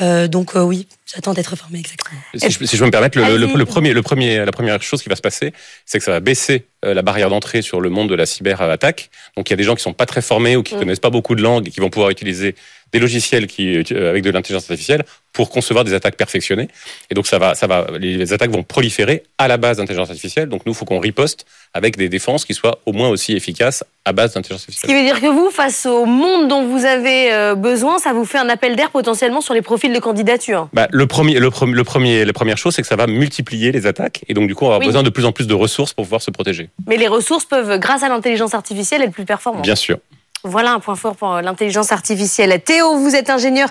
Euh, 0.00 0.28
donc 0.28 0.54
euh, 0.54 0.62
oui, 0.62 0.86
j'attends 1.12 1.32
d'être 1.32 1.56
formé 1.56 1.78
exactement. 1.78 2.20
Si 2.34 2.50
je, 2.50 2.64
si 2.64 2.76
je, 2.76 2.80
peux 2.80 2.86
me 2.86 2.90
permettre, 2.90 3.18
le, 3.18 3.36
le, 3.36 3.64
premier, 3.64 3.92
le 3.92 4.02
premier, 4.02 4.44
la 4.44 4.52
première 4.52 4.80
chose 4.82 5.02
qui 5.02 5.08
va 5.08 5.16
se 5.16 5.22
passer, 5.22 5.52
c'est 5.86 5.98
que 5.98 6.04
ça 6.04 6.12
va 6.12 6.20
baisser 6.20 6.66
euh, 6.84 6.94
la 6.94 7.02
barrière 7.02 7.30
d'entrée 7.30 7.62
sur 7.62 7.80
le 7.80 7.88
monde 7.90 8.08
de 8.08 8.14
la 8.14 8.26
cyberattaque. 8.26 9.10
Donc 9.36 9.48
il 9.48 9.52
y 9.52 9.54
a 9.54 9.56
des 9.56 9.64
gens 9.64 9.74
qui 9.74 9.82
sont 9.82 9.94
pas 9.94 10.06
très 10.06 10.22
formés 10.22 10.54
ou 10.54 10.62
qui 10.62 10.76
mm. 10.76 10.78
connaissent 10.78 11.00
pas 11.00 11.10
beaucoup 11.10 11.34
de 11.34 11.42
langues 11.42 11.66
et 11.66 11.70
qui 11.70 11.80
vont 11.80 11.90
pouvoir 11.90 12.10
utiliser 12.10 12.54
des 12.92 13.00
logiciels 13.00 13.46
qui, 13.46 13.82
euh, 13.92 14.10
avec 14.10 14.22
de 14.22 14.30
l'intelligence 14.30 14.70
artificielle 14.70 15.04
pour 15.32 15.50
concevoir 15.50 15.84
des 15.84 15.94
attaques 15.94 16.16
perfectionnées. 16.16 16.68
Et 17.10 17.14
donc 17.14 17.26
ça 17.26 17.38
va, 17.38 17.54
ça 17.54 17.66
va, 17.66 17.86
les 17.98 18.32
attaques 18.32 18.50
vont 18.50 18.62
proliférer 18.62 19.24
à 19.38 19.48
la 19.48 19.56
base 19.56 19.78
d'intelligence 19.78 20.10
artificielle. 20.10 20.48
Donc 20.48 20.66
nous, 20.66 20.72
il 20.72 20.76
faut 20.76 20.84
qu'on 20.84 21.00
riposte 21.00 21.27
avec 21.74 21.96
des 21.96 22.08
défenses 22.08 22.44
qui 22.44 22.54
soient 22.54 22.78
au 22.86 22.92
moins 22.92 23.08
aussi 23.08 23.34
efficaces 23.34 23.84
à 24.04 24.12
base 24.12 24.32
d'intelligence 24.34 24.62
artificielle. 24.62 24.90
Ce 24.90 24.94
qui 24.94 24.98
veut 24.98 25.04
dire 25.04 25.20
que 25.20 25.26
vous, 25.26 25.50
face 25.50 25.84
au 25.86 26.06
monde 26.06 26.48
dont 26.48 26.66
vous 26.66 26.86
avez 26.86 27.32
euh, 27.32 27.54
besoin, 27.54 27.98
ça 27.98 28.12
vous 28.12 28.24
fait 28.24 28.38
un 28.38 28.48
appel 28.48 28.74
d'air 28.74 28.90
potentiellement 28.90 29.40
sur 29.40 29.54
les 29.54 29.62
profils 29.62 29.92
de 29.92 29.98
candidature. 29.98 30.68
Bah, 30.72 30.88
le 30.90 31.06
premier, 31.06 31.38
le, 31.38 31.50
le 31.72 31.84
premier, 31.84 32.24
la 32.24 32.32
première 32.32 32.56
chose, 32.56 32.74
c'est 32.74 32.82
que 32.82 32.88
ça 32.88 32.96
va 32.96 33.06
multiplier 33.06 33.70
les 33.70 33.86
attaques, 33.86 34.24
et 34.28 34.34
donc 34.34 34.48
du 34.48 34.54
coup, 34.54 34.64
on 34.64 34.68
aura 34.68 34.78
besoin 34.78 35.02
de 35.02 35.10
plus 35.10 35.26
en 35.26 35.32
plus 35.32 35.46
de 35.46 35.54
ressources 35.54 35.92
pour 35.92 36.04
pouvoir 36.04 36.22
se 36.22 36.30
protéger. 36.30 36.70
Mais 36.86 36.96
les 36.96 37.08
ressources 37.08 37.44
peuvent, 37.44 37.78
grâce 37.78 38.02
à 38.02 38.08
l'intelligence 38.08 38.54
artificielle, 38.54 39.02
être 39.02 39.12
plus 39.12 39.26
performantes. 39.26 39.62
Bien 39.62 39.76
sûr. 39.76 39.98
Voilà 40.44 40.72
un 40.72 40.80
point 40.80 40.94
fort 40.94 41.16
pour 41.16 41.34
euh, 41.34 41.42
l'intelligence 41.42 41.90
artificielle. 41.90 42.60
Théo, 42.62 42.96
vous 42.96 43.16
êtes 43.16 43.28
ingénieur, 43.28 43.68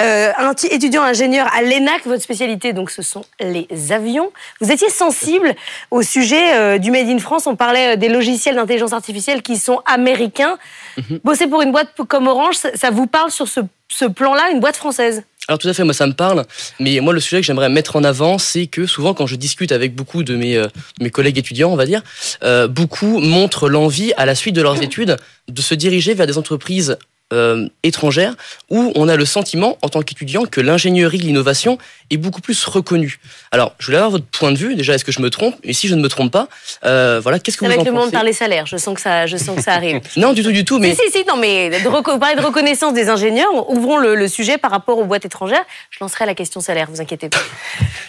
euh, 0.00 0.32
étudiant 0.70 1.02
ingénieur 1.02 1.46
à 1.54 1.62
l'ENAC. 1.62 2.06
Votre 2.06 2.22
spécialité, 2.22 2.72
donc, 2.72 2.90
ce 2.90 3.02
sont 3.02 3.24
les 3.38 3.68
avions. 3.90 4.32
Vous 4.60 4.72
étiez 4.72 4.88
sensible 4.88 5.54
au 5.90 6.02
sujet 6.02 6.54
euh, 6.54 6.78
du 6.78 6.90
Made 6.90 7.08
in 7.08 7.18
France. 7.18 7.46
On 7.46 7.56
parlait 7.56 7.96
des 7.96 8.08
logiciels 8.08 8.56
d'intelligence 8.56 8.92
artificielle 8.92 9.42
qui 9.42 9.56
sont 9.56 9.82
américains. 9.84 10.58
Mhm. 10.96 11.20
Bosser 11.22 11.46
pour 11.46 11.60
une 11.60 11.72
boîte 11.72 11.90
comme 12.08 12.26
Orange, 12.26 12.56
ça, 12.56 12.90
vous 12.90 13.06
parle 13.06 13.30
sur 13.30 13.46
ce, 13.46 13.60
ce 13.88 14.06
plan-là, 14.06 14.50
une 14.50 14.60
boîte 14.60 14.76
française? 14.76 15.22
Alors 15.48 15.58
tout 15.58 15.68
à 15.68 15.74
fait, 15.74 15.84
moi 15.84 15.94
ça 15.94 16.06
me 16.06 16.12
parle, 16.12 16.44
mais 16.80 16.98
moi 17.00 17.12
le 17.12 17.20
sujet 17.20 17.40
que 17.40 17.46
j'aimerais 17.46 17.68
mettre 17.68 17.96
en 17.96 18.02
avant, 18.04 18.38
c'est 18.38 18.66
que 18.66 18.86
souvent 18.86 19.14
quand 19.14 19.26
je 19.26 19.36
discute 19.36 19.70
avec 19.70 19.94
beaucoup 19.94 20.24
de 20.24 20.34
mes, 20.34 20.56
euh, 20.56 20.66
mes 21.00 21.10
collègues 21.10 21.38
étudiants, 21.38 21.70
on 21.70 21.76
va 21.76 21.86
dire, 21.86 22.02
euh, 22.42 22.66
beaucoup 22.66 23.20
montrent 23.20 23.68
l'envie 23.68 24.12
à 24.16 24.26
la 24.26 24.34
suite 24.34 24.56
de 24.56 24.62
leurs 24.62 24.82
études 24.82 25.16
de 25.48 25.62
se 25.62 25.74
diriger 25.74 26.14
vers 26.14 26.26
des 26.26 26.36
entreprises 26.38 26.98
euh, 27.32 27.68
étrangère 27.82 28.34
où 28.70 28.92
on 28.94 29.08
a 29.08 29.16
le 29.16 29.24
sentiment 29.24 29.78
en 29.82 29.88
tant 29.88 30.02
qu'étudiant 30.02 30.44
que 30.44 30.60
l'ingénierie, 30.60 31.18
l'innovation 31.18 31.76
est 32.10 32.18
beaucoup 32.18 32.40
plus 32.40 32.64
reconnue. 32.64 33.18
Alors, 33.50 33.74
je 33.80 33.86
voulais 33.86 33.98
avoir 33.98 34.12
votre 34.12 34.26
point 34.26 34.52
de 34.52 34.56
vue. 34.56 34.76
Déjà, 34.76 34.94
est-ce 34.94 35.04
que 35.04 35.10
je 35.10 35.20
me 35.20 35.28
trompe? 35.28 35.56
Et 35.64 35.72
si 35.72 35.88
je 35.88 35.96
ne 35.96 36.02
me 36.02 36.08
trompe 36.08 36.30
pas, 36.30 36.48
euh, 36.84 37.18
voilà, 37.20 37.40
qu'est-ce 37.40 37.56
que 37.56 37.64
vous 37.64 37.70
en 37.70 37.74
pensez 37.74 37.80
Avec 37.80 37.92
le 37.92 37.98
monde 37.98 38.12
par 38.12 38.22
les 38.22 38.32
salaires, 38.32 38.66
je 38.66 38.76
sens 38.76 38.94
que 38.94 39.00
ça, 39.00 39.26
je 39.26 39.36
sens 39.36 39.56
que 39.56 39.62
ça 39.62 39.72
arrive. 39.72 40.00
non, 40.16 40.34
du 40.34 40.44
tout, 40.44 40.52
du 40.52 40.64
tout. 40.64 40.78
Mais 40.78 40.94
si, 40.94 41.00
si, 41.06 41.18
si 41.18 41.24
non, 41.24 41.36
mais 41.36 41.70
de 41.70 42.18
parler 42.18 42.36
de 42.36 42.42
reconnaissance 42.42 42.94
des 42.94 43.08
ingénieurs, 43.08 43.70
ouvrons 43.70 43.96
le, 43.96 44.14
le, 44.14 44.28
sujet 44.28 44.56
par 44.56 44.70
rapport 44.70 44.98
aux 44.98 45.04
boîtes 45.04 45.24
étrangères. 45.24 45.64
Je 45.90 45.98
lancerai 46.00 46.26
la 46.26 46.34
question 46.34 46.60
salaire, 46.60 46.88
vous 46.90 47.00
inquiétez 47.00 47.28
pas. 47.28 47.38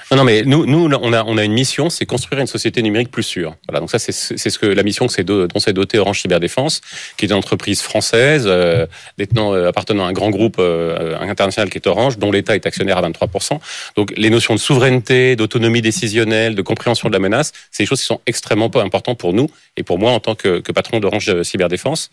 Non, 0.10 0.18
non, 0.18 0.24
mais 0.24 0.44
nous, 0.46 0.66
nous, 0.66 0.86
on 0.86 1.12
a, 1.12 1.24
on 1.26 1.38
a 1.38 1.44
une 1.44 1.52
mission, 1.52 1.90
c'est 1.90 2.06
construire 2.06 2.40
une 2.40 2.48
société 2.48 2.82
numérique 2.82 3.12
plus 3.12 3.24
sûre. 3.24 3.56
Voilà, 3.68 3.82
donc 3.82 3.92
ça, 3.92 4.00
c'est 4.00 4.12
ce 4.14 4.58
que 4.58 4.66
la 4.66 4.84
mission 4.84 5.06
que 5.08 5.22
dont 5.22 5.60
s'est 5.60 5.74
dotée 5.74 6.00
Orange 6.00 6.22
Cyberdéfense, 6.22 6.80
qui 7.18 7.26
est 7.26 7.28
une 7.28 7.36
entreprise 7.36 7.82
française 7.82 8.46
euh, 8.48 8.86
détenant 9.18 9.54
euh, 9.54 9.68
appartenant 9.68 10.06
à 10.06 10.10
un 10.10 10.14
grand 10.14 10.30
groupe 10.30 10.58
euh, 10.60 11.18
international 11.20 11.70
qui 11.70 11.78
est 11.78 11.88
Orange, 11.88 12.18
dont 12.18 12.32
l'État 12.32 12.56
est 12.56 12.66
actionnaire 12.66 12.98
à 12.98 13.10
23%. 13.10 13.60
Donc 13.96 14.14
les 14.16 14.30
notions 14.30 14.54
de 14.54 14.60
souveraineté, 14.60 15.36
d'autonomie 15.36 15.82
décisionnelle, 15.82 16.56
de 16.56 16.62
compréhension 16.62 17.10
de 17.10 17.14
la 17.14 17.20
menace, 17.20 17.52
c'est 17.72 17.84
des 17.84 17.88
choses 17.88 18.00
qui 18.00 18.06
sont 18.06 18.22
extrêmement 18.26 18.70
importantes 18.76 19.18
pour 19.18 19.34
nous 19.34 19.50
et 19.76 19.84
pour 19.84 20.00
moi 20.00 20.12
en 20.12 20.20
tant 20.20 20.36
que, 20.36 20.60
que 20.60 20.72
patron 20.72 21.00
d'Orange 21.00 21.42
Cyberdéfense. 21.44 22.10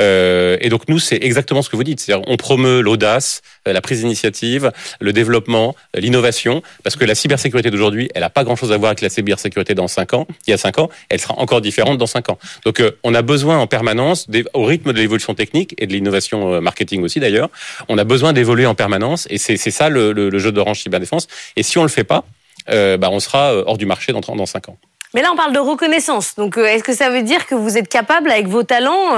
Euh, 0.00 0.56
et 0.60 0.68
donc 0.68 0.88
nous, 0.88 0.98
c'est 0.98 1.22
exactement 1.22 1.62
ce 1.62 1.70
que 1.70 1.76
vous 1.76 1.84
dites. 1.84 2.00
C'est-à-dire 2.00 2.24
on 2.28 2.36
promeut 2.36 2.80
l'audace, 2.80 3.42
euh, 3.66 3.72
la 3.72 3.80
prise 3.80 4.00
d'initiative, 4.00 4.72
le 5.00 5.12
développement, 5.12 5.74
euh, 5.96 6.00
l'innovation, 6.00 6.62
parce 6.82 6.96
que 6.96 7.04
la 7.04 7.14
cybersécurité 7.14 7.70
d'aujourd'hui, 7.70 8.08
elle 8.14 8.22
n'a 8.22 8.30
pas 8.30 8.44
grand-chose 8.44 8.72
à 8.72 8.76
voir 8.76 8.90
avec 8.90 9.00
la 9.00 9.08
cybersécurité 9.08 9.74
dans 9.74 9.88
5 9.88 10.14
ans. 10.14 10.26
Il 10.46 10.50
y 10.50 10.54
a 10.54 10.58
5 10.58 10.78
ans, 10.78 10.90
elle 11.08 11.20
sera 11.20 11.34
encore 11.38 11.60
différente 11.60 11.98
dans 11.98 12.06
5 12.06 12.30
ans. 12.30 12.38
Donc 12.64 12.82
on 13.02 13.14
a 13.14 13.22
besoin 13.22 13.58
en 13.58 13.66
permanence, 13.66 14.26
au 14.54 14.64
rythme 14.64 14.92
de 14.92 14.98
l'évolution 14.98 15.34
technique 15.34 15.74
et 15.78 15.86
de 15.86 15.92
l'innovation 15.92 16.35
marketing 16.60 17.02
aussi 17.02 17.20
d'ailleurs, 17.20 17.50
on 17.88 17.98
a 17.98 18.04
besoin 18.04 18.32
d'évoluer 18.32 18.66
en 18.66 18.74
permanence 18.74 19.26
et 19.30 19.38
c'est 19.38 19.56
ça 19.56 19.88
le, 19.88 20.12
le, 20.12 20.28
le 20.28 20.38
jeu 20.38 20.52
d'Orange 20.52 20.80
Cyberdéfense. 20.80 21.28
Et 21.56 21.62
si 21.62 21.78
on 21.78 21.82
le 21.82 21.88
fait 21.88 22.04
pas, 22.04 22.24
euh, 22.68 22.96
bah, 22.96 23.08
on 23.10 23.20
sera 23.20 23.54
hors 23.54 23.78
du 23.78 23.86
marché 23.86 24.12
dans, 24.12 24.20
dans 24.20 24.46
5 24.46 24.68
ans. 24.70 24.78
Mais 25.14 25.22
là, 25.22 25.28
on 25.32 25.36
parle 25.36 25.54
de 25.54 25.58
reconnaissance. 25.58 26.34
Donc, 26.34 26.58
est-ce 26.58 26.82
que 26.82 26.94
ça 26.94 27.10
veut 27.10 27.22
dire 27.22 27.46
que 27.46 27.54
vous 27.54 27.78
êtes 27.78 27.88
capable, 27.88 28.30
avec 28.30 28.48
vos 28.48 28.64
talents, 28.64 29.14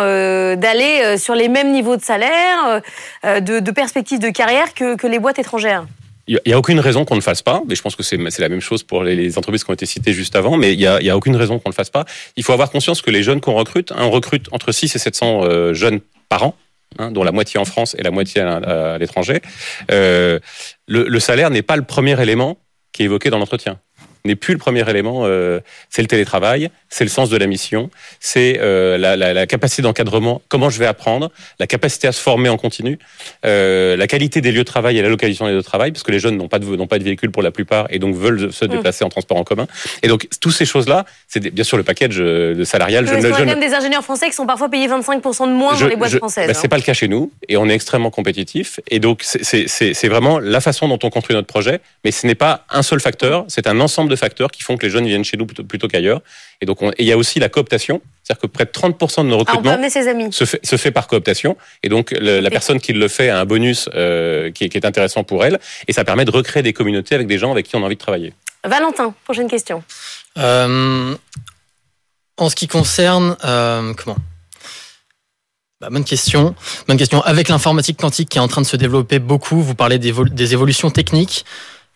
d'aller 0.55 1.17
sur 1.19 1.35
les 1.35 1.49
mêmes 1.49 1.73
niveaux 1.73 1.97
de 1.97 2.03
salaire, 2.03 2.83
de, 3.25 3.59
de 3.59 3.71
perspectives 3.71 4.21
de 4.21 4.29
carrière 4.31 4.75
que, 4.75 4.97
que 4.97 5.07
les 5.07 5.19
boîtes 5.19 5.39
étrangères? 5.39 5.87
Il 6.29 6.39
n'y 6.47 6.53
a 6.53 6.59
aucune 6.59 6.79
raison 6.79 7.07
qu'on 7.07 7.15
ne 7.15 7.21
le 7.21 7.25
fasse 7.25 7.41
pas, 7.41 7.63
mais 7.67 7.75
je 7.75 7.81
pense 7.81 7.97
que 7.97 8.03
c'est 8.03 8.19
la 8.39 8.49
même 8.51 8.61
chose 8.61 8.83
pour 8.83 9.03
les, 9.03 9.39
entreprises 9.39 9.65
qui 9.65 9.71
ont 9.71 9.75
été 9.75 9.87
citées 9.87 10.13
juste 10.13 10.37
avant, 10.37 10.59
mais 10.59 10.75
il 10.75 10.79
n'y 10.79 10.87
a, 10.87 11.17
aucune 11.17 11.35
raison 11.35 11.59
qu'on 11.59 11.71
ne 11.71 11.73
le 11.73 11.77
fasse 11.77 11.89
pas. 11.89 12.05
Il 12.37 12.45
faut 12.45 12.53
avoir 12.53 12.71
conscience 12.71 13.01
que 13.01 13.11
les 13.11 13.23
jeunes 13.23 13.41
qu'on 13.41 13.55
recrute, 13.55 13.93
hein, 13.93 14.01
on 14.01 14.11
recrute 14.11 14.47
entre 14.53 14.71
6 14.71 14.95
et 14.95 14.99
700 14.99 15.41
euh, 15.45 15.73
jeunes 15.73 16.01
par 16.29 16.43
an, 16.43 16.55
hein, 16.99 17.11
dont 17.11 17.25
la 17.25 17.33
moitié 17.33 17.59
en 17.61 17.65
France 17.65 17.95
et 17.99 18.03
la 18.03 18.11
moitié 18.11 18.41
à, 18.41 18.99
l'étranger. 18.99 19.41
Euh, 19.91 20.39
le, 20.87 21.05
le 21.05 21.21
salaire 21.21 21.51
n'est 21.51 21.63
pas 21.63 21.77
le 21.77 21.85
premier 21.85 22.21
élément 22.21 22.59
qui 22.93 23.03
est 23.03 23.07
évoqué 23.07 23.31
dans 23.31 23.39
l'entretien 23.39 23.81
n'est 24.29 24.37
plus 24.37 24.55
le 24.55 24.59
premier 24.59 24.89
élément. 24.89 25.23
Euh, 25.25 25.61
c'est 25.91 26.03
le 26.03 26.09
télétravail, 26.09 26.71
c'est 26.89 27.05
le 27.05 27.11
sens 27.11 27.29
de 27.31 27.37
la 27.37 27.47
mission, 27.47 27.91
c'est 28.21 28.59
euh, 28.61 28.97
la, 28.97 29.17
la, 29.17 29.35
la, 29.35 29.47
capacité 29.47 29.83
d'encadrement, 29.83 30.41
comment 30.49 30.71
je 30.71 30.79
vais 30.79 30.87
apprendre, 30.87 31.31
la 31.59 31.67
capacité 31.67 32.07
à 32.07 32.13
se 32.13 32.21
former 32.21 32.49
en 32.49 32.57
continu, 32.57 32.99
euh, 33.45 33.97
la 33.97 34.07
qualité 34.07 34.41
des 34.41 34.53
lieux 34.53 34.59
de 34.59 34.63
travail 34.65 34.99
et 34.99 35.03
la 35.03 35.09
localisation 35.09 35.47
des 35.47 35.53
lieux 35.53 35.59
de 35.59 35.63
travail, 35.63 35.93
parce 35.93 36.03
que 36.03 36.13
les 36.13 36.21
jeunes 36.21 36.37
n'ont 36.37 36.49
pas 36.49 36.59
de 36.59 36.77
n'ont 36.77 36.87
pas 36.87 36.99
de 36.99 37.05
véhicule 37.05 37.31
pour 37.31 37.43
la 37.43 37.51
plupart 37.51 37.87
et 37.91 37.99
donc 37.99 38.15
veulent 38.15 38.53
se 38.53 38.65
mm. 38.65 38.69
déplacer 38.69 39.05
en 39.05 39.09
transport 39.09 39.37
en 39.37 39.45
commun. 39.45 39.67
Et 40.03 40.09
donc 40.09 40.29
toutes 40.41 40.53
ces 40.53 40.67
choses-là, 40.67 41.05
c'est 41.27 41.41
bien 41.41 41.65
sûr 41.65 41.77
le 41.77 41.83
package 41.83 42.17
de 42.17 42.65
salarial. 42.65 43.07
Je, 43.07 43.15
je, 43.21 43.45
même 43.45 43.61
des 43.61 43.75
ingénieurs 43.75 44.05
français 44.05 44.29
qui 44.29 44.35
sont 44.35 44.47
parfois 44.47 44.69
payés 44.69 44.89
25% 44.89 45.49
de 45.49 45.53
moins 45.53 45.79
dans 45.79 45.87
les 45.87 45.97
boîtes 45.97 46.17
françaises. 46.17 46.47
Ben, 46.47 46.55
hein. 46.55 46.59
C'est 46.61 46.69
pas 46.69 46.77
le 46.77 46.83
cas 46.83 46.95
chez 46.95 47.09
nous 47.09 47.33
et 47.49 47.57
on 47.57 47.69
est 47.69 47.75
extrêmement 47.75 48.11
compétitif. 48.11 48.81
Et 48.91 49.01
donc 49.01 49.23
c'est 49.25 50.09
vraiment 50.09 50.39
la 50.39 50.61
façon 50.61 50.89
dont 50.89 50.99
on 51.03 51.11
construit 51.11 51.35
notre 51.35 51.49
projet, 51.49 51.81
mais 52.05 52.11
ce 52.11 52.27
n'est 52.27 52.35
pas 52.35 52.65
un 52.71 52.83
seul 52.83 53.01
facteur, 53.01 53.45
c'est 53.49 53.67
un 53.67 53.81
ensemble 53.81 54.11
de 54.11 54.17
facteurs 54.19 54.51
qui 54.51 54.63
font 54.63 54.77
que 54.77 54.85
les 54.85 54.91
jeunes 54.91 55.07
viennent 55.07 55.25
chez 55.25 55.39
nous 55.39 55.47
plutôt, 55.47 55.89
qu'ailleurs. 55.89 56.21
Et 56.61 56.67
donc, 56.67 56.81
il 56.99 57.07
y 57.07 57.13
a 57.13 57.17
aussi 57.17 57.41
la 57.41 57.49
cooptation, 57.49 58.03
c'est-à-dire 58.23 58.43
que 58.43 58.47
près 58.47 58.67
de 58.67 58.71
30% 58.71 59.23
de 59.25 59.29
nos 59.29 59.37
ah, 59.37 59.39
recrutements 59.39 59.89
ses 59.89 60.07
amis. 60.09 60.31
Se, 60.33 60.45
fait, 60.45 60.61
se 60.63 60.77
fait 60.77 60.91
par 60.91 61.07
cooptation. 61.07 61.57
Et 61.83 61.89
donc, 61.89 62.11
la 62.21 62.51
personne 62.51 62.79
qui 62.79 62.93
le 62.93 63.09
fait 63.09 63.31
a 63.31 63.41
un 63.41 63.47
bonus 63.47 63.89
euh, 63.95 64.51
qui, 64.51 64.65
est, 64.65 64.69
qui, 64.69 64.77
est, 64.77 64.85
intéressant 64.85 65.25
pour 65.25 65.45
elle. 65.45 65.59
Et 65.87 65.95
ça 65.95 66.05
permet 66.05 66.27
de 66.27 66.31
recréer 66.31 66.63
des 66.63 66.75
communautés 66.75 67.15
avec 67.15 67.27
des 67.27 67.39
gens 67.39 67.51
avec 67.51 67.67
qui 67.67 67.77
on 67.77 67.83
a 67.83 67.87
envie 67.87 67.97
de 67.97 68.01
travailler. 68.01 68.35
Valentin, 68.65 69.15
prochaine 69.25 69.49
question. 69.49 69.83
Euh, 70.37 71.15
en 72.37 72.49
ce 72.49 72.55
qui 72.55 72.69
concerne 72.69 73.37
euh, 73.45 73.95
comment? 73.95 74.17
Bah, 75.81 75.91
bonne 75.91 76.05
question. 76.05 76.57
Bonne 76.89 76.97
question. 76.97 77.23
Avec 77.23 77.49
l'informatique 77.49 77.99
quantique 77.99 78.31
qui 78.31 78.39
est 78.39 78.41
en 78.41 78.49
train 78.49 78.63
de 78.63 78.67
se 78.67 78.77
développer 78.77 79.21
beaucoup, 79.21 79.63
vous 79.63 79.77
parlez 79.77 79.99
des, 79.99 80.13
des 80.13 80.53
évolutions 80.53 80.91
techniques. 80.91 81.45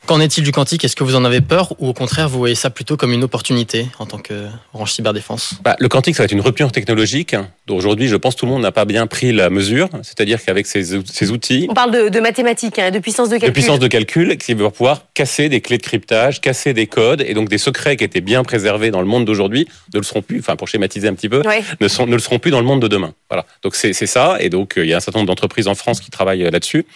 Qu'en 0.04 0.20
est-il 0.20 0.42
du 0.42 0.50
quantique? 0.50 0.84
Est-ce 0.84 0.96
que 0.96 1.04
vous 1.04 1.14
en 1.14 1.24
avez 1.24 1.40
peur 1.40 1.74
ou 1.78 1.86
au 1.86 1.92
contraire 1.92 2.28
vous 2.28 2.38
voyez 2.38 2.56
ça 2.56 2.70
plutôt 2.70 2.96
comme 2.96 3.12
une 3.12 3.22
opportunité 3.22 3.86
en 4.00 4.06
tant 4.06 4.18
que 4.18 4.48
Orange 4.74 4.92
Cyberdéfense? 4.92 5.54
Bah, 5.62 5.76
Le 5.78 5.88
quantique, 5.88 6.16
ça 6.16 6.22
va 6.22 6.24
être 6.24 6.32
une 6.32 6.40
rupture 6.40 6.72
technologique. 6.72 7.36
Aujourd'hui, 7.70 8.08
je 8.08 8.16
pense 8.16 8.34
que 8.34 8.40
tout 8.40 8.46
le 8.46 8.52
monde 8.52 8.62
n'a 8.62 8.72
pas 8.72 8.84
bien 8.84 9.06
pris 9.06 9.32
la 9.32 9.48
mesure. 9.48 9.88
C'est-à-dire 10.02 10.44
qu'avec 10.44 10.66
ces, 10.66 10.94
outils... 11.30 11.66
On 11.70 11.74
parle 11.74 12.10
de, 12.10 12.20
mathématiques, 12.20 12.80
hein, 12.80 12.90
de 12.90 12.98
puissance 12.98 13.28
de 13.28 13.34
calcul. 13.34 13.48
De 13.48 13.52
puissance 13.52 13.78
de 13.78 13.86
calcul 13.86 14.36
qui 14.38 14.54
va 14.54 14.70
pouvoir 14.70 15.02
casser 15.14 15.48
des 15.48 15.60
clés 15.60 15.78
de 15.78 15.82
cryptage, 15.82 16.40
casser 16.40 16.74
des 16.74 16.88
codes 16.88 17.22
et 17.24 17.34
donc 17.34 17.48
des 17.48 17.58
secrets 17.58 17.96
qui 17.96 18.02
étaient 18.02 18.20
bien 18.20 18.42
préservés 18.42 18.90
dans 18.90 19.00
le 19.00 19.06
monde 19.06 19.24
d'aujourd'hui 19.24 19.68
ne 19.94 20.00
le 20.00 20.04
seront 20.04 20.22
plus, 20.22 20.40
enfin 20.40 20.56
pour 20.56 20.66
schématiser 20.66 21.06
un 21.06 21.14
petit 21.14 21.28
peu, 21.28 21.42
ne, 21.80 21.88
sont, 21.88 22.06
ne 22.06 22.14
le 22.14 22.18
seront 22.18 22.40
plus 22.40 22.50
dans 22.50 22.60
le 22.60 22.66
monde 22.66 22.82
de 22.82 22.88
demain. 22.88 23.14
Voilà. 23.30 23.46
Donc 23.62 23.76
c'est 23.76 23.92
ça. 23.92 24.38
Et 24.40 24.50
donc 24.50 24.74
il 24.76 24.86
y 24.86 24.94
a 24.94 24.96
un 24.96 25.00
certain 25.00 25.20
nombre 25.20 25.28
d'entreprises 25.28 25.68
en 25.68 25.76
France 25.76 26.00
qui 26.00 26.10
travaillent 26.10 26.50
là-dessus. 26.50 26.86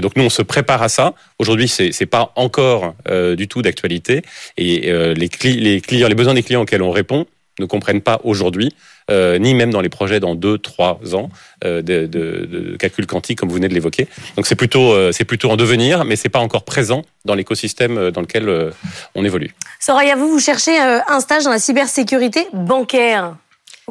Donc 0.00 0.14
nous, 0.14 0.22
on 0.22 0.30
se 0.30 0.42
prépare 0.42 0.82
à 0.82 0.88
ça. 0.88 1.14
Aujourd'hui, 1.40 1.66
c'est 1.66 2.06
pas 2.06 2.32
encore 2.36 2.51
euh, 2.58 3.36
du 3.36 3.48
tout 3.48 3.62
d'actualité. 3.62 4.22
Et 4.56 4.90
euh, 4.90 5.14
les, 5.14 5.28
clients, 5.28 6.08
les 6.08 6.14
besoins 6.14 6.34
des 6.34 6.42
clients 6.42 6.62
auxquels 6.62 6.82
on 6.82 6.90
répond 6.90 7.26
ne 7.58 7.66
comprennent 7.66 8.00
pas 8.00 8.18
aujourd'hui, 8.24 8.74
euh, 9.10 9.38
ni 9.38 9.54
même 9.54 9.70
dans 9.70 9.82
les 9.82 9.90
projets 9.90 10.20
dans 10.20 10.34
deux, 10.34 10.56
trois 10.56 10.98
ans 11.14 11.28
de, 11.62 11.80
de, 11.82 12.76
calcul 12.78 13.06
quantique, 13.06 13.38
comme 13.38 13.50
vous 13.50 13.56
venez 13.56 13.68
de 13.68 13.74
l'évoquer. 13.74 14.08
Donc 14.36 14.46
c'est 14.46 14.54
plutôt, 14.54 15.12
c'est 15.12 15.26
plutôt 15.26 15.50
en 15.50 15.56
devenir, 15.56 16.06
mais 16.06 16.16
c'est 16.16 16.30
pas 16.30 16.38
encore 16.38 16.64
présent 16.64 17.02
dans 17.26 17.34
l'écosystème 17.34 18.10
dans 18.10 18.22
lequel 18.22 18.72
on 19.14 19.22
évolue. 19.22 19.54
Soraya, 19.80 20.16
vous, 20.16 20.30
vous 20.30 20.40
cherchez 20.40 20.78
un 20.78 21.20
stage 21.20 21.44
dans 21.44 21.50
la 21.50 21.58
cybersécurité 21.58 22.46
bancaire 22.54 23.34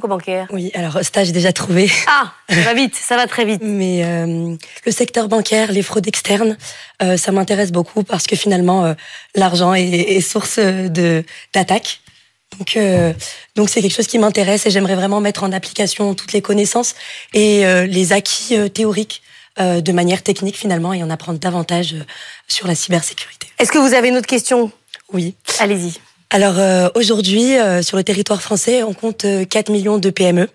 bancaire 0.08 0.48
Oui, 0.52 0.72
alors 0.74 1.00
stage 1.04 1.32
déjà 1.32 1.54
trouvé. 1.54 1.90
Ah, 2.08 2.34
ça 2.50 2.62
va 2.62 2.74
vite, 2.74 2.96
ça 2.96 3.16
va 3.16 3.28
très 3.28 3.46
vite. 3.46 3.62
Mais 3.64 4.04
euh, 4.04 4.56
le 4.86 4.92
secteur 4.92 5.28
bancaire, 5.28 5.72
les 5.72 5.82
fraudes 5.82 6.08
externes, 6.08 6.58
euh, 7.02 7.18
ça 7.18 7.32
m'intéresse 7.32 7.72
beaucoup 7.72 8.04
parce 8.04 8.28
que 8.28 8.36
finalement, 8.36 8.86
euh, 8.86 8.94
l'argent 9.36 9.74
est, 9.74 10.22
source 10.22 10.60
de 10.60 11.24
d'attaques. 11.54 12.02
Donc, 12.60 12.78
donc 13.56 13.70
c'est 13.70 13.82
quelque 13.82 13.96
chose 13.96 14.08
qui 14.08 14.20
m'intéresse 14.20 14.66
et 14.66 14.72
j'aimerais 14.72 14.96
vraiment 14.96 15.22
mettre 15.22 15.44
en 15.44 15.54
application 15.54 16.14
toutes 16.16 16.34
les 16.34 16.42
connaissances 16.42 16.96
et 17.34 17.64
les 17.88 18.12
acquis 18.12 18.58
théoriques 18.72 19.22
de 19.58 19.92
manière 19.94 20.22
technique 20.22 20.58
finalement 20.58 20.92
et 20.92 21.02
en 21.02 21.10
apprendre 21.10 21.40
davantage 21.40 21.96
sur 22.50 22.68
la 22.68 22.76
cybersécurité. 22.76 23.48
Est-ce 23.58 23.72
que 23.72 23.78
vous 23.78 23.94
avez 23.94 24.10
une 24.10 24.18
autre 24.18 24.28
question? 24.28 24.70
Oui. 25.14 25.36
Allez-y. 25.60 25.94
Alors 26.34 26.60
euh, 26.60 26.88
aujourd'hui, 26.96 27.60
euh, 27.60 27.82
sur 27.82 27.98
le 27.98 28.06
territoire 28.06 28.42
français, 28.42 28.84
on 28.84 28.94
compte 28.94 29.26
4 29.50 29.70
euh, 29.70 29.74
millions 29.74 29.98
de 29.98 30.10
PME. 30.10 30.48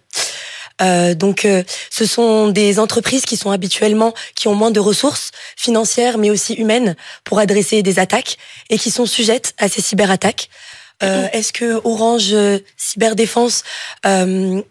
donc, 1.14 1.46
ce 1.90 2.06
sont 2.06 2.48
des 2.48 2.78
entreprises 2.78 3.26
qui 3.26 3.36
sont 3.36 3.50
habituellement 3.50 4.14
qui 4.34 4.48
ont 4.48 4.54
moins 4.54 4.70
de 4.70 4.80
ressources 4.80 5.30
financières, 5.56 6.16
mais 6.16 6.30
aussi 6.30 6.54
humaines, 6.54 6.96
pour 7.24 7.38
adresser 7.38 7.82
des 7.82 7.98
attaques 7.98 8.36
et 8.70 8.78
qui 8.78 8.90
sont 8.90 9.06
sujettes 9.06 9.54
à 9.58 9.68
ces 9.68 9.82
cyberattaques. 9.82 10.48
Est-ce 11.00 11.52
que 11.52 11.80
Orange 11.84 12.34
Cyberdéfense 12.76 13.64
euh, 14.04 14.62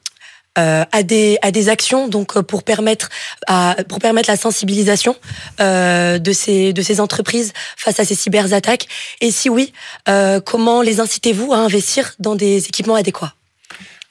à 0.55 1.03
des 1.03 1.38
à 1.41 1.51
des 1.51 1.69
actions 1.69 2.07
donc 2.07 2.38
euh, 2.38 2.43
pour 2.43 2.63
permettre 2.63 3.09
à 3.47 3.75
pour 3.88 4.00
permettre 4.00 4.29
la 4.29 4.38
sensibilisation 4.38 5.15
euh, 5.59 6.17
de 6.17 6.31
ces 6.31 6.74
de 6.74 6.81
ces 6.81 7.00
entreprises 7.00 7.53
face 7.77 8.00
à 8.00 8.05
ces 8.05 8.15
cyberattaques 8.15 8.88
et 9.21 9.31
si 9.31 9.50
oui 9.50 9.74
euh, 10.07 10.39
comment 10.39 10.81
les 10.81 11.00
incitez-vous 11.00 11.53
à 11.53 11.57
investir 11.57 12.13
dans 12.19 12.35
des 12.35 12.67
équipements 12.67 12.95
adéquats? 12.95 13.33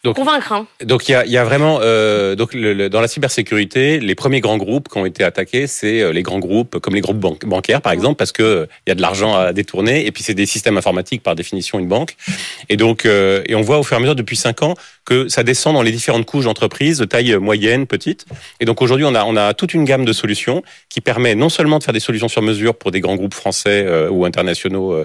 Donc, 0.05 0.17
Convaincre. 0.17 0.53
Hein. 0.53 0.67
Donc 0.85 1.09
il 1.09 1.13
y 1.13 1.15
a, 1.15 1.25
y 1.25 1.39
a, 1.39 1.45
vraiment 1.45 1.79
euh, 1.81 2.35
donc 2.35 2.53
le, 2.53 2.91
dans 2.91 3.01
la 3.01 3.09
cybersécurité, 3.09 4.01
les 4.01 4.15
premiers 4.15 4.43
grands 4.43 4.59
groupes 4.59 4.91
qui 4.91 4.99
ont 4.99 5.07
été 5.07 5.25
attaqués, 5.25 5.67
c'est 5.67 6.03
euh, 6.03 6.13
les 6.13 6.23
grands 6.23 6.41
groupes 6.41 6.79
comme 6.79 6.95
les 6.95 7.01
groupes 7.01 7.17
bancaires 7.17 7.81
par 7.81 7.93
exemple, 7.93 8.17
parce 8.17 8.31
que 8.31 8.69
il 8.87 8.91
y 8.91 8.93
a 8.93 8.95
de 8.95 9.01
l'argent 9.01 9.35
à 9.35 9.55
détourner 9.55 10.07
et 10.07 10.13
puis 10.13 10.23
c'est 10.23 10.35
des 10.35 10.45
systèmes 10.45 10.77
informatiques 10.77 11.23
par 11.23 11.35
définition 11.35 11.79
une 11.79 11.89
banque. 11.89 12.17
Et 12.69 12.77
donc 12.77 13.07
euh, 13.07 13.43
et 13.47 13.55
on 13.55 13.63
voit 13.63 13.79
au 13.79 13.83
fur 13.83 13.95
et 13.95 13.97
à 13.97 14.01
mesure 14.01 14.15
depuis 14.15 14.37
cinq 14.37 14.63
ans 14.63 14.75
que 15.05 15.29
ça 15.29 15.43
descend 15.43 15.75
dans 15.75 15.83
les 15.83 15.93
différentes 15.93 16.27
couches 16.27 16.45
d'entreprises 16.45 16.99
de 16.99 17.05
taille 17.05 17.37
moyenne, 17.37 17.87
petite. 17.87 18.27
Et 18.61 18.65
donc 18.65 18.83
aujourd'hui 18.83 19.07
on 19.07 19.15
a 19.15 19.25
on 19.25 19.37
a 19.37 19.55
toute 19.55 19.75
une 19.75 19.85
gamme 19.85 20.05
de 20.05 20.13
solutions 20.13 20.63
qui 20.89 21.01
permet 21.01 21.35
non 21.35 21.49
seulement 21.49 21.79
de 21.79 21.85
faire 21.85 21.95
des 21.95 22.01
solutions 22.01 22.29
sur 22.29 22.43
mesure 22.43 22.75
pour 22.75 22.91
des 22.91 23.01
grands 23.01 23.17
groupes 23.17 23.35
français 23.35 23.85
euh, 23.87 24.09
ou 24.11 24.25
internationaux 24.25 25.05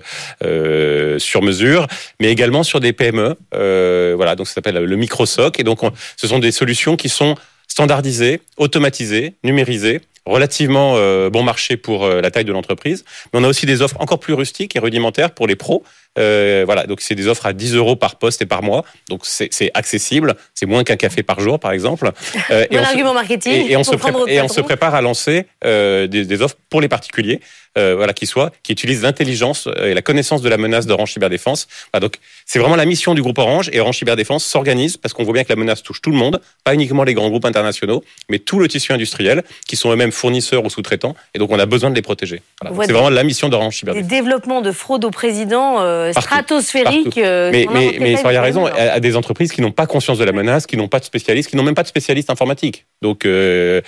sur 1.20 1.42
mesure, 1.42 1.88
mais 2.20 2.32
également 2.32 2.64
sur 2.64 2.80
des 2.80 2.94
PME. 2.94 3.36
voilà 3.52 4.36
donc 4.36 4.48
ça 4.48 4.56
s'appelle 4.56 4.84
le 4.84 4.96
microsoc. 4.96 5.60
Et 5.60 5.64
donc, 5.64 5.80
ce 6.18 6.28
sont 6.28 6.40
des 6.40 6.52
solutions 6.52 6.96
qui 6.96 7.10
sont 7.10 7.36
standardisées, 7.68 8.42
automatisées, 8.58 9.36
numérisées, 9.44 10.02
relativement 10.26 10.94
euh, 10.96 11.30
bon 11.30 11.44
marché 11.44 11.78
pour 11.78 12.04
euh, 12.04 12.22
la 12.22 12.32
taille 12.32 12.46
de 12.46 12.52
l'entreprise. 12.52 13.06
Mais 13.32 13.40
on 13.40 13.44
a 13.44 13.48
aussi 13.48 13.66
des 13.66 13.82
offres 13.82 13.98
encore 14.00 14.20
plus 14.20 14.34
rustiques 14.34 14.76
et 14.76 14.80
rudimentaires 14.80 15.32
pour 15.32 15.48
les 15.48 15.56
pros. 15.56 15.84
Euh, 16.18 16.64
voilà, 16.66 16.86
donc 16.86 17.02
c'est 17.02 17.16
des 17.16 17.28
offres 17.28 17.46
à 17.46 17.54
10 17.54 17.76
euros 17.76 17.96
par 17.96 18.16
poste 18.16 18.42
et 18.42 18.46
par 18.46 18.64
mois. 18.64 18.84
Donc 19.10 19.22
c'est 19.24 19.72
accessible. 19.74 20.36
C'est 20.54 20.66
moins 20.66 20.84
qu'un 20.84 20.98
café 20.98 21.24
par 21.24 21.40
jour, 21.40 21.60
par 21.60 21.72
exemple. 21.72 22.12
Euh, 22.52 22.66
bon 22.72 22.78
argument 22.80 23.14
marketing. 23.14 23.70
Et, 23.70 23.78
on, 23.78 23.84
se 23.84 23.92
et 24.28 24.42
on 24.42 24.48
se 24.48 24.62
prépare 24.62 24.96
à 24.96 25.02
lancer 25.02 25.46
des, 25.64 26.08
des, 26.08 26.42
offres 26.42 26.58
pour 26.70 26.82
les 26.82 26.88
particuliers 26.88 27.42
euh, 27.78 27.94
voilà, 27.96 28.14
qui 28.14 28.26
soit, 28.26 28.52
qui 28.64 28.72
utilise 28.72 29.04
l'intelligence 29.04 29.68
euh, 29.68 29.92
et 29.92 29.94
la 29.94 30.02
connaissance 30.02 30.42
de 30.42 30.50
la 30.50 30.58
menace 30.58 30.88
d'Orange 30.88 31.14
Cyberdéfense. 31.14 31.68
Voilà, 31.94 32.02
donc, 32.02 32.16
c'est 32.46 32.58
vraiment 32.58 32.76
la 32.76 32.86
mission 32.86 33.14
du 33.14 33.22
groupe 33.22 33.38
Orange 33.38 33.70
et 33.72 33.80
Orange 33.80 34.00
Cyberdéfense 34.00 34.44
s'organise 34.44 34.98
parce 34.98 35.14
qu'on 35.14 35.24
voit 35.24 35.34
bien 35.34 35.44
que 35.44 35.50
la 35.50 35.56
menace 35.56 35.84
touche 35.84 36.02
tout 36.02 36.10
le 36.10 36.18
monde, 36.18 36.42
pas 36.64 36.74
uniquement 36.74 37.04
les 37.04 37.14
grands 37.14 37.30
groupes 37.30 37.46
internationaux, 37.46 38.04
mais 38.28 38.40
tout 38.40 38.58
le 38.58 38.68
tissu 38.68 38.92
industriel 38.92 39.44
qui 39.68 39.76
sont 39.76 39.92
eux-mêmes 39.92 40.12
fournisseurs 40.12 40.66
ou 40.66 40.70
sous-traitants. 40.72 41.16
Et 41.36 41.40
donc, 41.40 41.52
on 41.52 41.60
a 41.60 41.68
besoin 41.68 41.92
de 41.92 41.96
les 41.96 42.02
protéger. 42.02 42.42
Voilà. 42.60 42.86
C'est 42.86 42.92
vraiment 42.92 43.12
la 43.12 43.24
mission 43.24 43.50
d'Orange 43.50 43.78
Cyberdéfense. 43.78 44.10
Des 44.10 44.16
développements 44.16 44.62
de 44.62 44.72
fraude 44.72 45.06
au 45.06 45.12
président 45.12 45.78
euh, 46.00 46.14
stratosphériques. 46.14 47.18
Euh, 47.18 47.50
mais, 47.52 47.68
mais, 47.72 47.98
mais 48.00 48.14
il 48.14 48.34
y 48.34 48.36
a 48.36 48.42
raison, 48.42 48.66
à, 48.66 49.00
des 49.00 49.16
entreprises 49.16 49.52
qui 49.52 49.62
n'ont 49.62 49.72
pas 49.72 49.86
conscience 49.86 50.18
de 50.18 50.24
la 50.24 50.32
menace, 50.32 50.66
qui 50.66 50.78
n'ont 50.78 50.88
pas 50.88 51.00
de 51.00 51.06
spécialistes, 51.06 51.50
qui 51.50 51.56
n'ont 51.56 51.64
même 51.64 51.76
pas 51.76 51.84
de 51.84 51.88
spécialistes 51.88 52.30
informatiques. 52.30 52.86
Donc, 53.02 53.26
euh, 53.26 53.82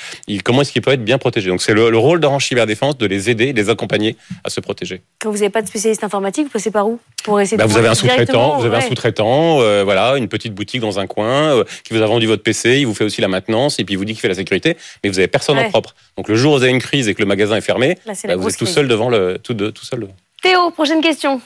comment 0.44 0.62
est-ce 0.62 0.72
qu'ils 0.72 0.82
peuvent 0.82 0.94
être 0.94 1.04
bien 1.04 1.18
protégés 1.18 1.50
Donc, 1.50 1.62
c'est 1.62 1.74
le, 1.74 1.90
le, 1.90 1.98
rôle 1.98 2.20
d'Orange 2.20 2.46
Cyberdéfense 2.46 2.98
de 2.98 3.06
les 3.06 3.30
aider, 3.30 3.54
de 3.54 3.62
les 3.62 3.70
accompagner 3.70 4.16
à 4.44 4.50
se 4.50 4.60
protéger. 4.60 5.02
Quand 5.20 5.32
vous 5.32 5.38
n'avez 5.38 5.50
pas 5.50 5.62
de 5.62 5.68
spécialiste 5.68 6.04
informatique, 6.04 6.46
vous 6.46 6.52
passez 6.52 6.72
par 6.72 6.88
où? 6.88 7.00
Pour 7.24 7.40
essayer 7.40 7.58
bah, 7.58 7.66
vous, 7.66 7.78
avez 7.78 7.88
un 7.88 7.96
sous-traitant, 7.96 8.58
vous 8.58 8.66
avez 8.66 8.78
un 8.78 8.82
sous-traitant, 8.82 9.56
voilà, 9.84 10.18
une 10.18 10.28
petite 10.28 10.54
boutique 10.54 10.82
dans 10.82 11.00
un 11.00 11.08
coin 11.08 11.64
qui 11.84 11.94
vous 11.94 12.02
a 12.02 12.06
vendu 12.06 12.28
votre 12.28 12.44
PC, 12.44 12.80
il 12.80 12.88
vous 12.88 12.96
fait 12.96 13.04
aussi 13.04 13.22
la 13.22 13.28
maintenance 13.28 13.80
et 13.80 13.86
puis 13.86 13.94
il 13.94 13.98
vous 13.98 14.06
dit 14.06 14.14
qu'il 14.14 14.22
fait 14.22 14.28
la 14.28 14.36
sécurité, 14.36 14.78
mais 15.04 15.10
vous 15.10 15.20
avez 15.20 15.28
personne 15.28 15.58
en 15.58 15.70
propre. 15.70 15.96
Donc 16.18 16.28
le 16.28 16.36
jour 16.36 16.54
où 16.54 16.58
vous 16.58 16.64
avez 16.64 16.72
une 16.72 16.82
crise 16.82 17.08
et 17.08 17.14
que 17.14 17.22
le 17.22 17.28
magasin 17.28 17.56
est 17.56 17.62
fermé, 17.62 17.98
bah, 18.06 18.36
vous 18.36 18.50
êtes 18.50 18.58
tout 18.58 18.66
seul 18.66 18.88
devant 18.88 19.10
le 19.10 19.38
tout, 19.42 19.54
de, 19.54 19.70
tout 19.70 19.86
seul. 19.86 20.08
Théo, 20.42 20.72
prochaine 20.72 21.02
question. 21.02 21.40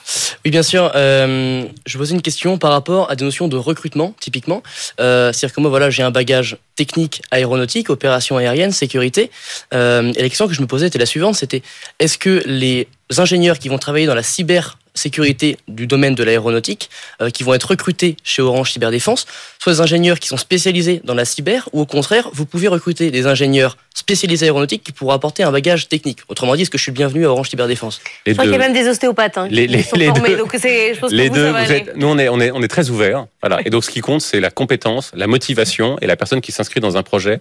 Oui, 0.44 0.50
bien 0.50 0.62
sûr. 0.62 0.90
Euh, 0.94 1.64
je 1.84 1.98
pose 1.98 2.12
une 2.12 2.22
question 2.22 2.56
par 2.56 2.70
rapport 2.70 3.10
à 3.10 3.16
des 3.16 3.24
notions 3.24 3.46
de 3.46 3.56
recrutement, 3.56 4.14
typiquement. 4.20 4.62
Euh, 5.00 5.32
C'est-à-dire 5.32 5.54
que 5.54 5.60
moi, 5.60 5.68
voilà, 5.68 5.90
j'ai 5.90 6.02
un 6.02 6.10
bagage 6.10 6.56
technique 6.76 7.20
aéronautique, 7.30 7.90
opération 7.90 8.38
aérienne, 8.38 8.72
sécurité. 8.72 9.30
Euh, 9.74 10.12
et 10.16 10.22
la 10.22 10.28
question 10.30 10.48
que 10.48 10.54
je 10.54 10.62
me 10.62 10.66
posais 10.66 10.86
était 10.86 10.98
la 10.98 11.04
suivante, 11.04 11.34
c'était 11.34 11.62
est-ce 11.98 12.16
que 12.16 12.42
les 12.46 12.88
ingénieurs 13.18 13.58
qui 13.58 13.68
vont 13.68 13.78
travailler 13.78 14.06
dans 14.06 14.14
la 14.14 14.22
cyber 14.22 14.78
sécurité 14.96 15.56
du 15.68 15.86
domaine 15.86 16.14
de 16.14 16.24
l'aéronautique 16.24 16.90
euh, 17.20 17.30
qui 17.30 17.42
vont 17.44 17.54
être 17.54 17.64
recrutés 17.70 18.16
chez 18.24 18.42
Orange 18.42 18.72
Cyberdéfense, 18.72 19.26
soit 19.60 19.72
des 19.74 19.80
ingénieurs 19.80 20.18
qui 20.18 20.28
sont 20.28 20.36
spécialisés 20.36 21.00
dans 21.04 21.14
la 21.14 21.24
cyber, 21.24 21.68
ou 21.72 21.80
au 21.80 21.86
contraire, 21.86 22.28
vous 22.32 22.46
pouvez 22.46 22.68
recruter 22.68 23.10
des 23.10 23.26
ingénieurs 23.26 23.76
spécialisés 23.94 24.46
aéronautiques 24.46 24.82
qui 24.84 24.92
pourront 24.92 25.12
apporter 25.12 25.42
un 25.42 25.50
bagage 25.50 25.88
technique. 25.88 26.18
Autrement 26.28 26.54
dit, 26.54 26.62
est-ce 26.62 26.70
que 26.70 26.76
je 26.78 26.82
suis 26.82 26.92
le 26.92 26.96
bienvenu 26.96 27.24
à 27.24 27.30
Orange 27.30 27.48
Cyberdéfense 27.48 28.00
Je 28.26 28.32
crois 28.32 28.44
qu'il 28.44 28.52
y 28.52 28.56
a 28.56 28.58
même 28.58 28.74
des 28.74 28.86
ostéopathes 28.88 29.38
hein, 29.38 29.48
les, 29.50 29.66
qui 29.66 29.82
sont 29.82 29.96
les 29.96 30.06
formés, 30.06 30.28
deux, 30.30 30.36
donc 30.36 30.54
c'est- 30.60 30.94
je 30.94 31.00
pense 31.00 31.10
les 31.12 31.24
que 31.24 31.28
vous, 31.30 31.34
deux, 31.36 31.46
ça 31.46 31.52
va 31.52 31.64
vous 31.64 31.70
aller. 31.70 31.80
êtes- 31.80 31.96
nous 31.96 32.06
on 32.06 32.18
est, 32.18 32.28
on 32.28 32.40
est, 32.40 32.50
on 32.50 32.62
est 32.62 32.68
très 32.68 32.90
ouverts. 32.90 33.26
Voilà. 33.42 33.60
Et 33.64 33.70
donc 33.70 33.84
ce 33.84 33.90
qui 33.90 34.00
compte, 34.00 34.20
c'est 34.20 34.40
la 34.40 34.50
compétence, 34.50 35.12
la 35.14 35.26
motivation 35.26 35.96
et 36.02 36.06
la 36.06 36.16
personne 36.16 36.40
qui 36.40 36.52
s'inscrit 36.52 36.80
dans 36.80 36.96
un 36.96 37.02
projet. 37.02 37.38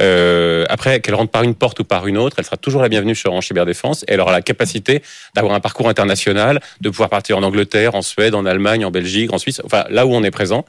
Euh, 0.00 0.64
après, 0.68 1.00
qu'elle 1.00 1.14
rentre 1.14 1.30
par 1.30 1.42
une 1.42 1.54
porte 1.54 1.80
ou 1.80 1.84
par 1.84 2.06
une 2.06 2.16
autre, 2.18 2.36
elle 2.38 2.44
sera 2.44 2.56
toujours 2.56 2.80
la 2.82 2.88
bienvenue 2.88 3.14
chez 3.14 3.28
Orange 3.28 3.46
Cyberdéfense 3.46 4.02
et 4.04 4.12
elle 4.12 4.20
aura 4.20 4.32
la 4.32 4.42
capacité 4.42 5.02
d'avoir 5.34 5.54
un 5.54 5.60
parcours 5.60 5.88
international, 5.88 6.60
de 6.80 6.90
pouvoir 6.98 7.10
partir 7.10 7.38
en 7.38 7.44
Angleterre, 7.44 7.94
en 7.94 8.02
Suède, 8.02 8.34
en 8.34 8.44
Allemagne, 8.44 8.84
en 8.84 8.90
Belgique, 8.90 9.32
en 9.32 9.38
Suisse, 9.38 9.60
enfin 9.64 9.84
là 9.88 10.04
où 10.04 10.12
on 10.12 10.24
est 10.24 10.32
présent. 10.32 10.64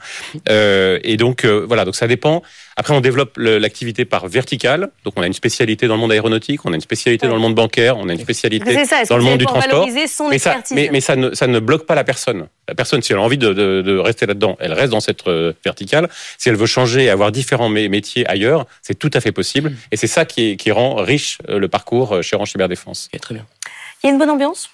Euh, 0.48 1.00
et 1.02 1.16
donc 1.16 1.44
euh, 1.44 1.64
voilà, 1.66 1.84
donc 1.84 1.96
ça 1.96 2.06
dépend. 2.06 2.42
Après, 2.76 2.94
on 2.94 3.00
développe 3.00 3.32
l'activité 3.36 4.04
par 4.04 4.28
verticale. 4.28 4.90
Donc 5.04 5.14
on 5.16 5.22
a 5.22 5.26
une 5.26 5.32
spécialité 5.34 5.88
dans 5.88 5.94
le 5.96 6.00
monde 6.00 6.12
aéronautique, 6.12 6.64
on 6.64 6.72
a 6.72 6.76
une 6.76 6.80
spécialité 6.80 7.26
Ouais. 7.26 7.30
dans 7.30 7.34
le 7.36 7.42
monde 7.42 7.54
bancaire, 7.56 7.98
on 7.98 8.08
a 8.08 8.12
une 8.12 8.20
spécialité 8.20 8.84
ça, 8.86 9.02
dans 9.04 9.16
le 9.16 9.24
monde 9.24 9.38
du 9.38 9.44
transport. 9.44 9.86
son 10.08 10.28
Mais 10.28 10.38
ça, 10.38 10.50
expertise 10.52 10.74
mais, 10.76 10.88
mais 10.92 11.00
ça, 11.00 11.16
ne, 11.16 11.34
ça 11.34 11.46
ne 11.48 11.58
bloque 11.58 11.84
pas 11.84 11.96
la 11.96 12.04
personne. 12.04 12.46
La 12.68 12.74
personne, 12.76 13.02
si 13.02 13.12
elle 13.12 13.18
a 13.18 13.22
envie 13.22 13.36
de, 13.38 13.52
de, 13.52 13.82
de 13.82 13.98
rester 13.98 14.24
là-dedans, 14.26 14.56
elle 14.60 14.72
reste 14.72 14.92
dans 14.92 15.00
cette 15.00 15.26
euh, 15.26 15.52
verticale. 15.64 16.08
Si 16.38 16.48
elle 16.48 16.56
veut 16.56 16.66
changer 16.66 17.04
et 17.04 17.10
avoir 17.10 17.32
différents 17.32 17.68
mé- 17.70 17.88
métiers 17.88 18.24
ailleurs, 18.28 18.66
c'est 18.82 18.96
tout 18.98 19.10
à 19.14 19.20
fait 19.20 19.32
possible. 19.32 19.72
Et 19.90 19.96
c'est 19.96 20.06
ça 20.06 20.24
qui, 20.24 20.52
est- 20.52 20.56
qui 20.56 20.70
rend 20.70 20.94
riche 20.94 21.38
le 21.48 21.66
parcours 21.66 22.22
chez 22.22 22.36
Orange 22.36 22.52
Cyberdéfense. 22.52 23.08
Ok, 23.12 23.20
très 23.20 23.34
bien. 23.34 23.44
Il 24.02 24.06
y 24.06 24.10
a 24.10 24.12
une 24.12 24.18
bonne 24.18 24.30
ambiance? 24.30 24.70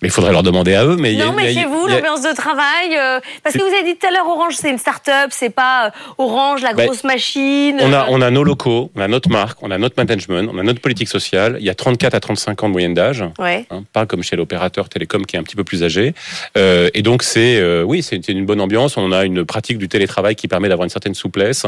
Mais 0.00 0.08
il 0.08 0.10
faudrait 0.12 0.30
leur 0.32 0.42
demander 0.44 0.74
à 0.74 0.84
eux. 0.84 0.96
Mais 0.96 1.12
il 1.12 1.18
y 1.18 1.22
a- 1.22 1.26
Non, 1.26 1.32
mais 1.32 1.52
chez 1.52 1.64
vous, 1.64 1.86
a- 1.86 1.90
l'ambiance 1.90 2.22
de 2.22 2.32
travail, 2.34 2.96
euh, 2.96 3.18
parce 3.42 3.54
que 3.56 3.60
vous 3.60 3.74
avez 3.74 3.82
dit 3.82 3.96
tout 3.98 4.06
à 4.06 4.10
l'heure, 4.12 4.28
Orange, 4.28 4.54
c'est 4.56 4.70
une 4.70 4.78
start-up, 4.78 5.30
c'est 5.30 5.50
pas 5.50 5.86
euh, 5.86 5.90
Orange, 6.18 6.62
la 6.62 6.72
Ben, 6.72 6.86
grosse 6.86 7.02
machine. 7.04 7.76
On 7.80 7.92
a, 7.92 8.02
euh, 8.02 8.06
on 8.10 8.20
a 8.22 8.30
nos 8.30 8.44
locaux, 8.44 8.90
on 8.94 9.00
a 9.00 9.08
notre 9.08 9.28
marque, 9.28 9.58
on 9.62 9.70
a 9.72 9.78
notre 9.78 9.94
management, 9.96 10.50
on 10.54 10.58
a 10.58 10.62
notre 10.62 10.80
politique 10.80 11.08
sociale. 11.08 11.56
Il 11.58 11.66
y 11.66 11.70
a 11.70 11.74
34 11.74 12.14
à 12.14 12.20
35 12.20 12.62
ans 12.62 12.68
de 12.68 12.72
moyenne 12.72 12.94
d'âge. 12.94 13.24
Ouais. 13.40 13.66
Hein, 13.70 13.82
pas 13.92 14.06
comme 14.06 14.22
chez 14.22 14.36
l'opérateur 14.36 14.88
télécom 14.88 15.26
qui 15.26 15.34
est 15.36 15.38
un 15.38 15.42
petit 15.42 15.56
peu 15.56 15.64
plus 15.64 15.82
âgé. 15.82 16.14
Euh, 16.56 16.90
et 16.94 17.02
donc 17.02 17.22
c'est 17.24 17.56
euh, 17.60 17.82
oui, 17.82 18.02
c'est 18.02 18.20
c'est 18.24 18.32
une 18.32 18.46
bonne 18.46 18.60
ambiance. 18.60 18.96
On 18.96 19.10
a 19.12 19.24
une 19.24 19.44
pratique 19.44 19.78
du 19.78 19.88
télétravail 19.88 20.36
qui 20.36 20.46
permet 20.48 20.68
d'avoir 20.68 20.84
une 20.84 20.90
certaine 20.90 21.14
souplesse. 21.14 21.66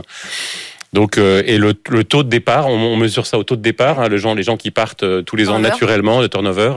Donc 0.93 1.19
euh, 1.19 1.43
et 1.47 1.57
le, 1.59 1.75
le 1.89 2.03
taux 2.05 2.23
de 2.25 2.29
départ, 2.29 2.67
on, 2.67 2.73
on 2.73 2.97
mesure 2.97 3.25
ça 3.27 3.39
au 3.39 3.45
taux 3.45 3.57
de 3.57 3.63
départ. 3.63 4.01
hein, 4.01 4.09
le 4.09 4.17
gens, 4.17 4.35
les 4.35 4.43
gens 4.43 4.57
qui 4.57 4.71
partent 4.73 5.05
euh, 5.05 5.23
tous 5.23 5.37
les 5.37 5.45
ans 5.49 5.53
Turnover. 5.53 5.71
naturellement, 5.71 6.21
le 6.21 6.29
turnover, 6.29 6.73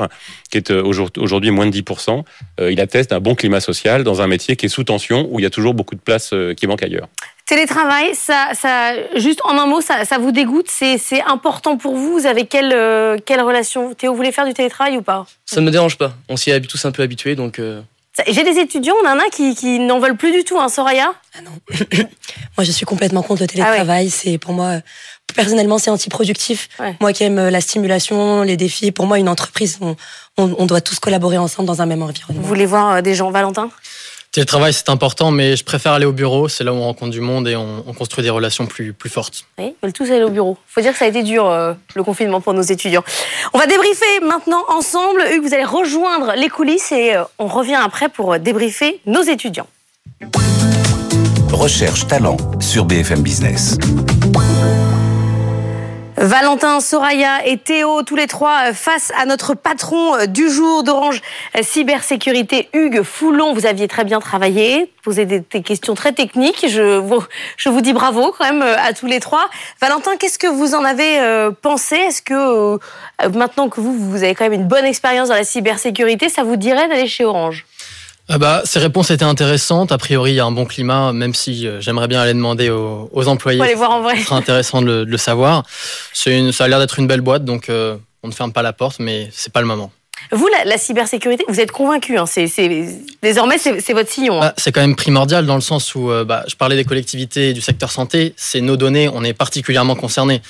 qui 0.51 0.57
est 0.57 0.69
euh, 0.71 0.83
aujourd- 0.83 1.09
aujourd'hui 1.17 1.49
moins 1.51 1.65
de 1.65 1.71
10%, 1.75 2.23
euh, 2.59 2.71
il 2.71 2.79
atteste 2.79 3.09
d'un 3.09 3.19
bon 3.19 3.33
climat 3.33 3.59
social 3.59 4.03
dans 4.03 4.21
un 4.21 4.27
métier 4.27 4.55
qui 4.55 4.67
est 4.67 4.69
sous 4.69 4.83
tension 4.83 5.27
où 5.31 5.39
il 5.39 5.43
y 5.43 5.45
a 5.45 5.49
toujours 5.49 5.73
beaucoup 5.73 5.95
de 5.95 6.01
places 6.01 6.31
euh, 6.33 6.53
qui 6.53 6.67
manquent 6.67 6.83
ailleurs. 6.83 7.07
Télétravail, 7.47 8.15
ça, 8.15 8.49
ça, 8.53 8.93
juste 9.17 9.41
en 9.43 9.57
un 9.57 9.65
mot, 9.65 9.81
ça, 9.81 10.05
ça 10.05 10.17
vous 10.17 10.31
dégoûte? 10.31 10.67
C'est 10.69 11.21
important 11.27 11.75
pour 11.77 11.95
vous? 11.95 12.19
Vous 12.19 12.25
avez 12.25 12.45
quelle, 12.45 12.71
euh, 12.73 13.17
quelle 13.25 13.41
relation? 13.41 13.93
Théo, 13.93 14.11
vous 14.11 14.17
voulez 14.17 14.31
faire 14.31 14.45
du 14.45 14.53
télétravail 14.53 14.95
ou 14.97 15.01
pas? 15.01 15.25
Ça 15.45 15.59
ne 15.59 15.65
me 15.65 15.71
dérange 15.71 15.97
pas. 15.97 16.13
On 16.29 16.37
s'y 16.37 16.51
est 16.51 16.61
tous 16.61 16.85
un 16.85 16.91
peu 16.91 17.03
habitués, 17.03 17.35
donc 17.35 17.59
euh, 17.59 17.81
J'ai 18.27 18.43
des 18.43 18.59
étudiants, 18.59 18.93
on 19.03 19.07
en 19.07 19.17
a 19.17 19.29
qui, 19.31 19.55
qui 19.55 19.79
n'en 19.79 19.99
veulent 19.99 20.17
plus 20.17 20.31
du 20.31 20.43
tout, 20.43 20.59
hein, 20.59 20.69
Soraya 20.69 21.13
Ah 21.35 21.41
non. 21.41 21.51
moi, 22.57 22.63
je 22.63 22.71
suis 22.71 22.85
complètement 22.85 23.23
contre 23.23 23.41
le 23.41 23.47
Ah 23.49 23.53
télétravail. 23.53 24.11
C'est 24.11 24.37
pour 24.37 24.53
moi, 24.53 24.81
personnellement, 25.33 25.79
c'est 25.79 25.89
antiproductif. 25.89 26.69
Ouais. 26.79 26.95
Moi 27.01 27.11
qui 27.11 27.23
aime 27.23 27.39
euh, 27.39 27.49
la 27.49 27.59
stimulation, 27.59 28.43
les 28.43 28.55
défis, 28.55 28.91
pour 28.91 29.07
moi, 29.07 29.17
une 29.17 29.29
entreprise, 29.29 29.79
on, 29.81 29.95
on, 30.37 30.55
on 30.59 30.65
doit 30.67 30.81
tous 30.81 30.99
collaborer 30.99 31.39
ensemble 31.39 31.67
dans 31.67 31.81
un 31.81 31.87
même 31.87 32.03
environnement. 32.03 32.41
Vous 32.41 32.47
voulez 32.47 32.67
voir 32.67 32.95
euh, 32.97 33.01
des 33.01 33.15
gens, 33.15 33.31
Valentin? 33.31 33.71
Télétravail, 34.33 34.73
c'est 34.73 34.89
important, 34.89 35.29
mais 35.29 35.55
je 35.55 35.63
préfère 35.63 35.91
aller 35.91 36.07
au 36.07 36.11
bureau. 36.11 36.47
C'est 36.47 36.63
là 36.63 36.73
où 36.73 36.77
on 36.77 36.81
rencontre 36.81 37.11
du 37.11 37.21
monde 37.21 37.47
et 37.47 37.55
on, 37.55 37.83
on 37.85 37.93
construit 37.93 38.23
des 38.23 38.31
relations 38.31 38.65
plus, 38.65 38.91
plus 38.91 39.11
fortes. 39.11 39.45
Oui, 39.59 39.65
ils 39.67 39.75
veulent 39.83 39.93
tous 39.93 40.05
aller 40.05 40.23
au 40.23 40.31
bureau. 40.31 40.57
Faut 40.67 40.81
dire 40.81 40.91
que 40.91 40.97
ça 40.97 41.05
a 41.05 41.07
été 41.07 41.21
dur, 41.21 41.47
euh, 41.47 41.73
le 41.93 42.03
confinement 42.03 42.41
pour 42.41 42.55
nos 42.55 42.63
étudiants. 42.63 43.03
On 43.53 43.59
va 43.59 43.67
débriefer 43.67 44.21
maintenant 44.23 44.63
ensemble. 44.69 45.21
Hugues, 45.31 45.43
vous 45.43 45.53
allez 45.53 45.63
rejoindre 45.63 46.33
les 46.35 46.49
coulisses 46.49 46.91
et 46.91 47.15
euh, 47.15 47.23
on 47.37 47.45
revient 47.45 47.75
après 47.75 48.09
pour 48.09 48.33
euh, 48.33 48.39
débriefer 48.39 49.01
nos 49.05 49.21
étudiants. 49.21 49.67
Recherche 51.51 52.07
talent 52.07 52.37
sur 52.59 52.85
BFM 52.85 53.21
Business. 53.21 53.77
Valentin, 56.17 56.79
Soraya 56.79 57.45
et 57.45 57.57
Théo, 57.57 58.03
tous 58.03 58.15
les 58.15 58.27
trois 58.27 58.69
euh, 58.69 58.73
face 58.73 59.11
à 59.17 59.25
notre 59.25 59.55
patron 59.55 60.15
euh, 60.15 60.25
du 60.27 60.47
jour 60.47 60.83
d'Orange 60.83 61.21
euh, 61.57 61.63
Cybersécurité, 61.63 62.69
Hugues 62.73 63.01
Foulon. 63.01 63.53
Vous 63.53 63.65
aviez 63.65 63.87
très 63.87 64.03
bien 64.03 64.19
travaillé, 64.19 64.91
posé 65.03 65.25
des, 65.25 65.41
questions 65.63 65.95
très 65.95 66.13
techniques. 66.13 66.67
Je 66.67 66.97
vous, 66.99 67.81
dis 67.81 67.93
bravo 67.93 68.33
quand 68.37 68.45
même 68.45 68.61
à 68.61 68.93
tous 68.93 69.07
les 69.07 69.19
trois. 69.19 69.49
Valentin, 69.81 70.15
qu'est-ce 70.17 70.37
que 70.37 70.47
vous 70.47 70.75
en 70.75 70.83
avez 70.83 71.19
pensé? 71.61 71.95
Est-ce 71.95 72.21
que 72.21 72.79
maintenant 73.35 73.69
que 73.69 73.81
vous, 73.81 73.93
vous 73.93 74.23
avez 74.23 74.35
quand 74.35 74.45
même 74.45 74.53
une 74.53 74.67
bonne 74.67 74.85
expérience 74.85 75.29
dans 75.29 75.35
la 75.35 75.43
cybersécurité, 75.43 76.29
ça 76.29 76.43
vous 76.43 76.55
dirait 76.55 76.87
d'aller 76.87 77.07
chez 77.07 77.25
Orange? 77.25 77.65
Ah 78.29 78.37
bah, 78.37 78.61
ces 78.63 78.79
réponses 78.79 79.11
étaient 79.11 79.23
intéressantes. 79.25 79.91
A 79.91 79.97
priori, 79.97 80.31
il 80.31 80.35
y 80.35 80.39
a 80.39 80.45
un 80.45 80.51
bon 80.51 80.65
climat, 80.65 81.11
même 81.11 81.33
si 81.33 81.67
euh, 81.67 81.81
j'aimerais 81.81 82.07
bien 82.07 82.21
aller 82.21 82.33
demander 82.33 82.69
aux, 82.69 83.09
aux 83.11 83.27
employés. 83.27 83.57
Faut 83.57 83.65
aller 83.65 83.75
voir 83.75 83.91
en 83.91 84.01
vrai. 84.01 84.17
Ce 84.17 84.25
serait 84.25 84.35
intéressant 84.35 84.81
de 84.81 84.85
le, 84.87 85.05
de 85.05 85.11
le 85.11 85.17
savoir. 85.17 85.63
C'est 86.13 86.37
une, 86.37 86.51
ça 86.51 86.63
a 86.63 86.67
l'air 86.67 86.79
d'être 86.79 86.99
une 86.99 87.07
belle 87.07 87.21
boîte, 87.21 87.43
donc 87.43 87.69
euh, 87.69 87.97
on 88.23 88.29
ne 88.29 88.33
ferme 88.33 88.53
pas 88.53 88.61
la 88.61 88.71
porte, 88.73 88.99
mais 88.99 89.29
c'est 89.33 89.51
pas 89.51 89.59
le 89.61 89.67
moment. 89.67 89.91
Vous, 90.31 90.47
la, 90.47 90.65
la 90.65 90.77
cybersécurité, 90.77 91.43
vous 91.47 91.59
êtes 91.59 91.71
convaincu. 91.71 92.17
Hein, 92.17 92.25
c'est, 92.25 92.47
désormais, 93.21 93.57
c'est, 93.57 93.93
votre 93.93 94.09
sillon. 94.09 94.37
hein. 94.37 94.47
Bah, 94.47 94.53
c'est 94.57 94.71
quand 94.71 94.81
même 94.81 94.95
primordial 94.95 95.45
dans 95.45 95.55
le 95.55 95.61
sens 95.61 95.93
où 95.95 96.09
euh, 96.11 96.23
bah, 96.23 96.43
je 96.47 96.55
parlais 96.55 96.75
des 96.75 96.85
collectivités 96.85 97.49
et 97.49 97.53
du 97.53 97.61
secteur 97.61 97.91
santé, 97.91 98.33
c'est 98.37 98.61
nos 98.61 98.77
données, 98.77 99.09
on 99.13 99.23
est 99.23 99.33
particulièrement 99.33 99.95
concernés. 99.95 100.41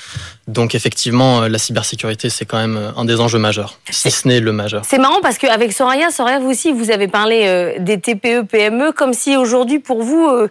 Donc 0.47 0.75
effectivement, 0.75 1.43
euh, 1.43 1.47
la 1.49 1.57
cybersécurité, 1.57 2.29
c'est 2.29 2.45
quand 2.45 2.57
même 2.57 2.77
euh, 2.77 2.91
un 2.97 3.05
des 3.05 3.19
enjeux 3.19 3.39
majeurs, 3.39 3.79
si 3.89 4.11
ce 4.11 4.27
n'est 4.27 4.39
le 4.39 4.51
majeur. 4.51 4.83
C'est 4.85 4.97
marrant 4.97 5.21
parce 5.21 5.37
qu'avec 5.37 5.71
Soraya, 5.73 6.11
Soraya, 6.11 6.39
vous 6.39 6.49
aussi, 6.49 6.71
vous 6.71 6.91
avez 6.91 7.07
parlé 7.07 7.43
euh, 7.45 7.73
des 7.79 7.99
TPE, 7.99 8.43
PME, 8.43 8.91
comme 8.91 9.13
si 9.13 9.35
aujourd'hui, 9.37 9.79
pour 9.79 10.03
vous, 10.03 10.27
euh, 10.27 10.47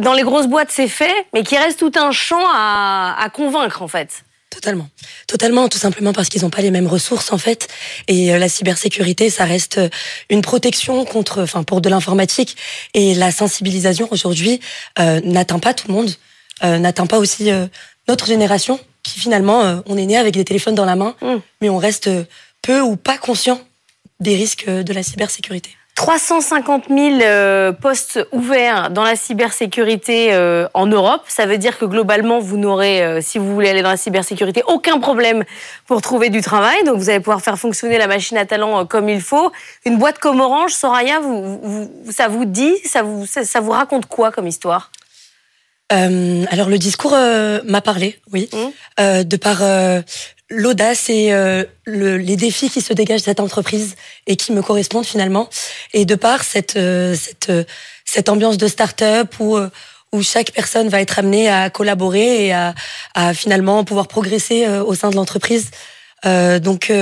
dans 0.00 0.12
les 0.12 0.22
grosses 0.22 0.46
boîtes, 0.46 0.70
c'est 0.70 0.88
fait, 0.88 1.12
mais 1.34 1.42
qu'il 1.42 1.58
reste 1.58 1.78
tout 1.78 1.92
un 1.96 2.12
champ 2.12 2.42
à, 2.54 3.14
à 3.18 3.28
convaincre, 3.30 3.82
en 3.82 3.88
fait. 3.88 4.24
Totalement. 4.52 4.88
Totalement, 5.26 5.68
tout 5.68 5.78
simplement 5.78 6.12
parce 6.12 6.28
qu'ils 6.28 6.42
n'ont 6.42 6.50
pas 6.50 6.60
les 6.60 6.70
mêmes 6.70 6.86
ressources 6.86 7.32
en 7.32 7.38
fait. 7.38 7.68
Et 8.06 8.32
euh, 8.32 8.38
la 8.38 8.48
cybersécurité, 8.50 9.30
ça 9.30 9.44
reste 9.44 9.78
euh, 9.78 9.88
une 10.28 10.42
protection 10.42 11.04
contre, 11.06 11.42
enfin 11.42 11.62
pour 11.62 11.80
de 11.80 11.88
l'informatique. 11.88 12.56
Et 12.92 13.14
la 13.14 13.32
sensibilisation 13.32 14.08
aujourd'hui 14.10 14.60
euh, 14.98 15.20
n'atteint 15.24 15.58
pas 15.58 15.72
tout 15.72 15.88
le 15.88 15.94
monde, 15.94 16.10
euh, 16.64 16.78
n'atteint 16.78 17.06
pas 17.06 17.18
aussi 17.18 17.50
euh, 17.50 17.66
notre 18.08 18.26
génération 18.26 18.78
qui 19.02 19.18
finalement, 19.18 19.62
euh, 19.62 19.80
on 19.86 19.96
est 19.96 20.06
né 20.06 20.16
avec 20.16 20.34
des 20.34 20.44
téléphones 20.44 20.74
dans 20.74 20.84
la 20.84 20.96
main, 20.96 21.16
Mm. 21.22 21.36
mais 21.60 21.68
on 21.70 21.78
reste 21.78 22.10
peu 22.60 22.80
ou 22.80 22.96
pas 22.96 23.16
conscient 23.18 23.60
des 24.20 24.36
risques 24.36 24.68
de 24.68 24.92
la 24.92 25.02
cybersécurité. 25.02 25.70
350 25.94 26.84
000 26.88 27.20
euh, 27.22 27.72
postes 27.72 28.26
ouverts 28.32 28.90
dans 28.90 29.02
la 29.04 29.14
cybersécurité 29.14 30.32
euh, 30.32 30.66
en 30.72 30.86
Europe. 30.86 31.22
Ça 31.28 31.44
veut 31.44 31.58
dire 31.58 31.78
que 31.78 31.84
globalement, 31.84 32.38
vous 32.40 32.56
n'aurez, 32.56 33.02
euh, 33.04 33.20
si 33.20 33.38
vous 33.38 33.52
voulez 33.52 33.68
aller 33.68 33.82
dans 33.82 33.90
la 33.90 33.96
cybersécurité, 33.98 34.62
aucun 34.66 34.98
problème 35.00 35.44
pour 35.86 36.00
trouver 36.00 36.30
du 36.30 36.40
travail. 36.40 36.82
Donc, 36.84 36.96
vous 36.96 37.10
allez 37.10 37.20
pouvoir 37.20 37.42
faire 37.42 37.58
fonctionner 37.58 37.98
la 37.98 38.06
machine 38.06 38.38
à 38.38 38.46
talent 38.46 38.86
comme 38.86 39.08
il 39.10 39.20
faut. 39.20 39.52
Une 39.84 39.98
boîte 39.98 40.18
comme 40.18 40.40
Orange, 40.40 40.72
Soraya, 40.72 41.20
vous, 41.20 41.60
vous- 41.62 41.90
ça 42.10 42.28
vous 42.28 42.46
dit, 42.46 42.74
ça 42.84 43.02
vous, 43.02 43.26
ça, 43.26 43.44
ça 43.44 43.60
vous 43.60 43.72
raconte 43.72 44.06
quoi 44.06 44.32
comme 44.32 44.46
histoire? 44.46 44.90
Alors 45.90 46.70
le 46.70 46.78
discours 46.78 47.14
m'a 47.64 47.82
parlé, 47.82 48.18
oui, 48.32 48.48
Mmh. 48.54 49.24
De 49.24 49.36
par 49.36 49.58
l'audace 50.54 51.08
et 51.08 51.32
euh, 51.32 51.64
le- 51.84 52.18
les 52.18 52.36
défis 52.36 52.68
qui 52.70 52.80
se 52.80 52.92
dégagent 52.92 53.20
de 53.22 53.24
cette 53.26 53.40
entreprise 53.40 53.96
et 54.26 54.36
qui 54.36 54.52
me 54.52 54.62
correspondent 54.62 55.06
finalement, 55.06 55.48
et 55.94 56.04
de 56.04 56.14
par 56.14 56.44
cette 56.44 56.76
euh, 56.76 57.14
cette 57.14 57.48
euh, 57.50 57.64
cette 58.04 58.28
ambiance 58.28 58.58
de 58.58 58.68
start-up 58.68 59.34
où 59.40 59.56
euh, 59.56 59.70
où 60.12 60.22
chaque 60.22 60.50
personne 60.52 60.88
va 60.90 61.00
être 61.00 61.18
amenée 61.18 61.48
à 61.48 61.70
collaborer 61.70 62.46
et 62.46 62.52
à, 62.52 62.74
à 63.14 63.32
finalement 63.32 63.82
pouvoir 63.82 64.08
progresser 64.08 64.68
au 64.68 64.94
sein 64.94 65.08
de 65.08 65.16
l'entreprise. 65.16 65.70
Donc 66.62 66.92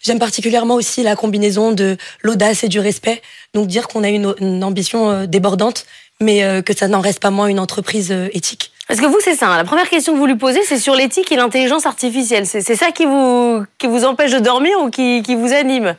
j'aime 0.00 0.18
particulièrement 0.20 0.76
aussi 0.76 1.02
la 1.02 1.16
combinaison 1.16 1.72
de 1.72 1.96
l'audace 2.22 2.62
et 2.62 2.68
du 2.68 2.78
respect. 2.78 3.20
Donc 3.52 3.66
dire 3.66 3.88
qu'on 3.88 4.04
a 4.04 4.08
une, 4.08 4.32
une 4.38 4.62
ambition 4.62 5.26
débordante, 5.26 5.86
mais 6.20 6.62
que 6.62 6.72
ça 6.72 6.86
n'en 6.86 7.00
reste 7.00 7.18
pas 7.20 7.30
moins 7.30 7.48
une 7.48 7.58
entreprise 7.58 8.14
éthique. 8.32 8.70
Parce 8.92 9.00
que 9.00 9.06
vous, 9.06 9.20
c'est 9.24 9.36
ça. 9.36 9.48
hein. 9.48 9.56
La 9.56 9.64
première 9.64 9.88
question 9.88 10.12
que 10.12 10.18
vous 10.18 10.26
lui 10.26 10.36
posez, 10.36 10.62
c'est 10.64 10.76
sur 10.76 10.94
l'éthique 10.94 11.32
et 11.32 11.36
l'intelligence 11.36 11.86
artificielle. 11.86 12.46
C'est 12.46 12.60
ça 12.60 12.90
qui 12.92 13.06
vous, 13.06 13.64
qui 13.78 13.86
vous 13.86 14.04
empêche 14.04 14.32
de 14.32 14.38
dormir 14.38 14.78
ou 14.82 14.90
qui, 14.90 15.22
qui 15.22 15.34
vous 15.34 15.50
anime? 15.54 15.96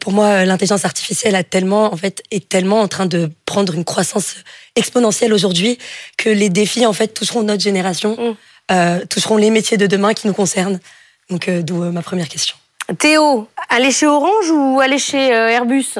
Pour 0.00 0.12
moi, 0.14 0.46
l'intelligence 0.46 0.86
artificielle 0.86 1.34
a 1.34 1.44
tellement, 1.44 1.92
en 1.92 1.96
fait, 1.98 2.22
est 2.30 2.48
tellement 2.48 2.80
en 2.80 2.88
train 2.88 3.04
de 3.04 3.30
prendre 3.44 3.74
une 3.74 3.84
croissance 3.84 4.36
exponentielle 4.76 5.34
aujourd'hui 5.34 5.76
que 6.16 6.30
les 6.30 6.48
défis, 6.48 6.86
en 6.86 6.94
fait, 6.94 7.08
toucheront 7.08 7.42
notre 7.42 7.62
génération, 7.62 8.16
mm. 8.18 8.34
euh, 8.72 9.04
toucheront 9.10 9.36
les 9.36 9.50
métiers 9.50 9.76
de 9.76 9.86
demain 9.86 10.14
qui 10.14 10.26
nous 10.26 10.32
concernent. 10.32 10.80
Donc, 11.28 11.50
euh, 11.50 11.60
d'où 11.60 11.84
ma 11.92 12.00
première 12.00 12.30
question. 12.30 12.56
Théo, 12.98 13.46
aller 13.68 13.90
chez 13.90 14.06
Orange 14.06 14.50
ou 14.50 14.80
aller 14.80 14.98
chez 14.98 15.28
Airbus? 15.28 15.98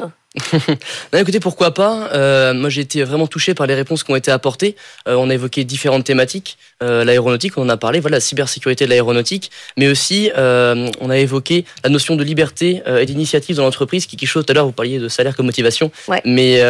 Non, 1.13 1.19
écoutez, 1.19 1.39
pourquoi 1.39 1.73
pas 1.73 2.09
euh, 2.13 2.53
Moi, 2.53 2.69
j'ai 2.69 2.81
été 2.81 3.03
vraiment 3.03 3.27
touché 3.27 3.53
par 3.53 3.67
les 3.67 3.75
réponses 3.75 4.03
qui 4.03 4.11
ont 4.11 4.15
été 4.15 4.31
apportées. 4.31 4.75
Euh, 5.07 5.15
on 5.15 5.29
a 5.29 5.33
évoqué 5.33 5.63
différentes 5.63 6.05
thématiques. 6.05 6.57
Euh, 6.81 7.03
l'aéronautique, 7.03 7.57
on 7.57 7.63
en 7.63 7.69
a 7.69 7.77
parlé, 7.77 7.99
voilà, 7.99 8.17
la 8.17 8.21
cybersécurité 8.21 8.85
de 8.85 8.89
l'aéronautique, 8.89 9.51
mais 9.77 9.87
aussi 9.87 10.31
on 10.35 11.09
a 11.09 11.17
évoqué 11.17 11.65
la 11.83 11.89
notion 11.89 12.15
de 12.15 12.23
liberté 12.23 12.81
et 12.87 13.05
d'initiative 13.05 13.55
dans 13.57 13.63
l'entreprise, 13.63 14.05
qui 14.05 14.17
quelque 14.17 14.29
chose, 14.29 14.45
tout 14.45 14.51
à 14.51 14.55
l'heure, 14.55 14.65
vous 14.65 14.71
parliez 14.71 14.99
de 14.99 15.07
salaire 15.07 15.35
comme 15.35 15.45
motivation. 15.45 15.91
Ouais. 16.07 16.21
Mais, 16.25 16.61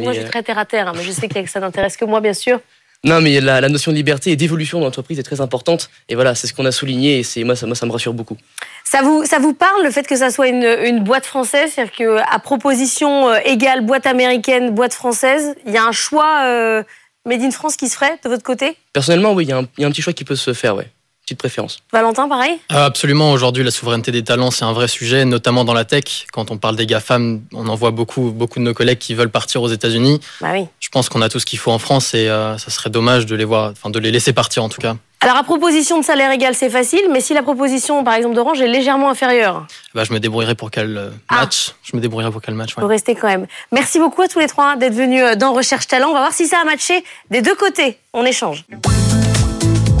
Moi, 0.00 0.12
je 0.12 0.20
suis 0.20 0.30
très 0.30 0.42
terre 0.42 0.58
à 0.58 0.64
terre, 0.64 0.88
hein, 0.88 0.92
mais 0.96 1.02
je 1.02 1.10
sais 1.10 1.28
que 1.28 1.46
ça 1.46 1.60
n'intéresse 1.60 1.96
que 1.96 2.04
moi, 2.04 2.20
bien 2.20 2.34
sûr. 2.34 2.60
Non, 3.02 3.22
mais 3.22 3.40
la, 3.40 3.66
notion 3.68 3.92
de 3.92 3.96
liberté 3.96 4.30
et 4.30 4.36
d'évolution 4.36 4.78
dans 4.78 4.84
l'entreprise 4.84 5.18
est 5.18 5.22
très 5.22 5.40
importante. 5.40 5.88
Et 6.08 6.14
voilà, 6.14 6.34
c'est 6.34 6.46
ce 6.46 6.52
qu'on 6.52 6.66
a 6.66 6.72
souligné 6.72 7.20
et 7.20 7.22
c'est 7.22 7.44
moi 7.44 7.56
ça, 7.56 7.66
moi, 7.66 7.74
ça 7.74 7.86
me 7.86 7.92
rassure 7.92 8.12
beaucoup. 8.12 8.36
Ça 8.84 9.00
vous, 9.02 9.24
ça 9.24 9.38
vous 9.38 9.54
parle 9.54 9.82
le 9.82 9.90
fait 9.90 10.06
que 10.06 10.16
ça 10.16 10.30
soit 10.30 10.48
une, 10.48 10.76
une 10.84 11.02
boîte 11.02 11.24
française? 11.24 11.72
C'est-à-dire 11.74 11.94
qu'à 11.94 12.38
proposition 12.40 13.30
euh, 13.30 13.38
égale 13.44 13.86
boîte 13.86 14.06
américaine, 14.06 14.70
boîte 14.70 14.92
française, 14.92 15.54
il 15.66 15.72
y 15.72 15.78
a 15.78 15.84
un 15.84 15.92
choix 15.92 16.42
euh, 16.44 16.82
Made 17.24 17.42
in 17.42 17.50
France 17.50 17.76
qui 17.76 17.88
se 17.88 17.94
ferait 17.94 18.18
de 18.22 18.28
votre 18.28 18.42
côté? 18.42 18.76
Personnellement, 18.92 19.32
oui, 19.32 19.44
il 19.44 19.48
y, 19.48 19.52
a 19.52 19.58
un, 19.58 19.68
y, 19.78 19.84
a 19.84 19.86
un 19.86 19.90
petit 19.90 20.02
choix 20.02 20.12
qui 20.12 20.24
peut 20.24 20.36
se 20.36 20.52
faire, 20.52 20.76
ouais 20.76 20.88
préférence. 21.38 21.78
Valentin, 21.92 22.28
pareil? 22.28 22.58
Euh, 22.72 22.86
Absolument. 22.86 23.32
Aujourd'hui, 23.32 23.64
la 23.64 23.70
souveraineté 23.70 24.12
des 24.12 24.24
talents, 24.24 24.50
c'est 24.50 24.64
un 24.64 24.72
vrai 24.72 24.88
sujet, 24.88 25.24
notamment 25.24 25.64
dans 25.64 25.74
la 25.74 25.84
tech. 25.84 26.26
Quand 26.32 26.50
on 26.50 26.58
parle 26.58 26.76
des 26.76 26.86
GAFAM, 26.86 27.42
on 27.52 27.68
en 27.68 27.74
voit 27.74 27.90
beaucoup, 27.90 28.30
beaucoup 28.30 28.58
de 28.58 28.64
nos 28.64 28.74
collègues 28.74 28.98
qui 28.98 29.14
veulent 29.14 29.30
partir 29.30 29.62
aux 29.62 29.68
États-Unis. 29.68 30.20
Bah 30.40 30.48
oui. 30.52 30.66
Je 30.80 30.88
pense 30.88 31.08
qu'on 31.08 31.22
a 31.22 31.28
tout 31.28 31.38
ce 31.38 31.46
qu'il 31.46 31.58
faut 31.58 31.70
en 31.70 31.78
France 31.78 32.14
et 32.14 32.28
euh, 32.28 32.58
ça 32.58 32.70
serait 32.70 32.90
dommage 32.90 33.26
de 33.26 33.36
les 33.36 33.44
voir, 33.44 33.70
enfin 33.70 33.90
de 33.90 33.98
les 33.98 34.10
laisser 34.10 34.32
partir 34.32 34.64
en 34.64 34.68
tout 34.68 34.80
cas. 34.80 34.96
Alors, 35.22 35.36
à 35.36 35.42
proposition 35.42 35.98
de 35.98 36.04
salaire 36.04 36.30
égal, 36.30 36.54
c'est 36.54 36.70
facile, 36.70 37.02
mais 37.12 37.20
si 37.20 37.34
la 37.34 37.42
proposition, 37.42 38.02
par 38.04 38.14
exemple, 38.14 38.34
d'Orange 38.34 38.60
est 38.62 38.66
légèrement 38.66 39.10
inférieure 39.10 39.66
bah, 39.94 40.02
Je 40.04 40.14
me 40.14 40.18
débrouillerai 40.18 40.54
pour 40.54 40.70
quel 40.70 40.96
euh, 40.96 41.10
ah. 41.28 41.40
match. 41.40 41.74
Je 41.82 41.94
me 41.94 42.00
débrouillerai 42.00 42.32
pour 42.32 42.40
quel 42.40 42.54
match. 42.54 42.74
Ouais. 42.76 42.82
Vous 42.82 42.88
restez 42.88 43.14
quand 43.14 43.28
même. 43.28 43.46
Merci 43.70 43.98
beaucoup 43.98 44.22
à 44.22 44.28
tous 44.28 44.38
les 44.38 44.46
trois 44.46 44.76
d'être 44.76 44.94
venus 44.94 45.36
dans 45.36 45.52
Recherche 45.52 45.86
Talent. 45.86 46.08
On 46.08 46.14
va 46.14 46.20
voir 46.20 46.32
si 46.32 46.46
ça 46.46 46.58
a 46.62 46.64
matché 46.64 47.04
des 47.30 47.42
deux 47.42 47.54
côtés. 47.54 47.98
On 48.14 48.24
échange. 48.24 48.64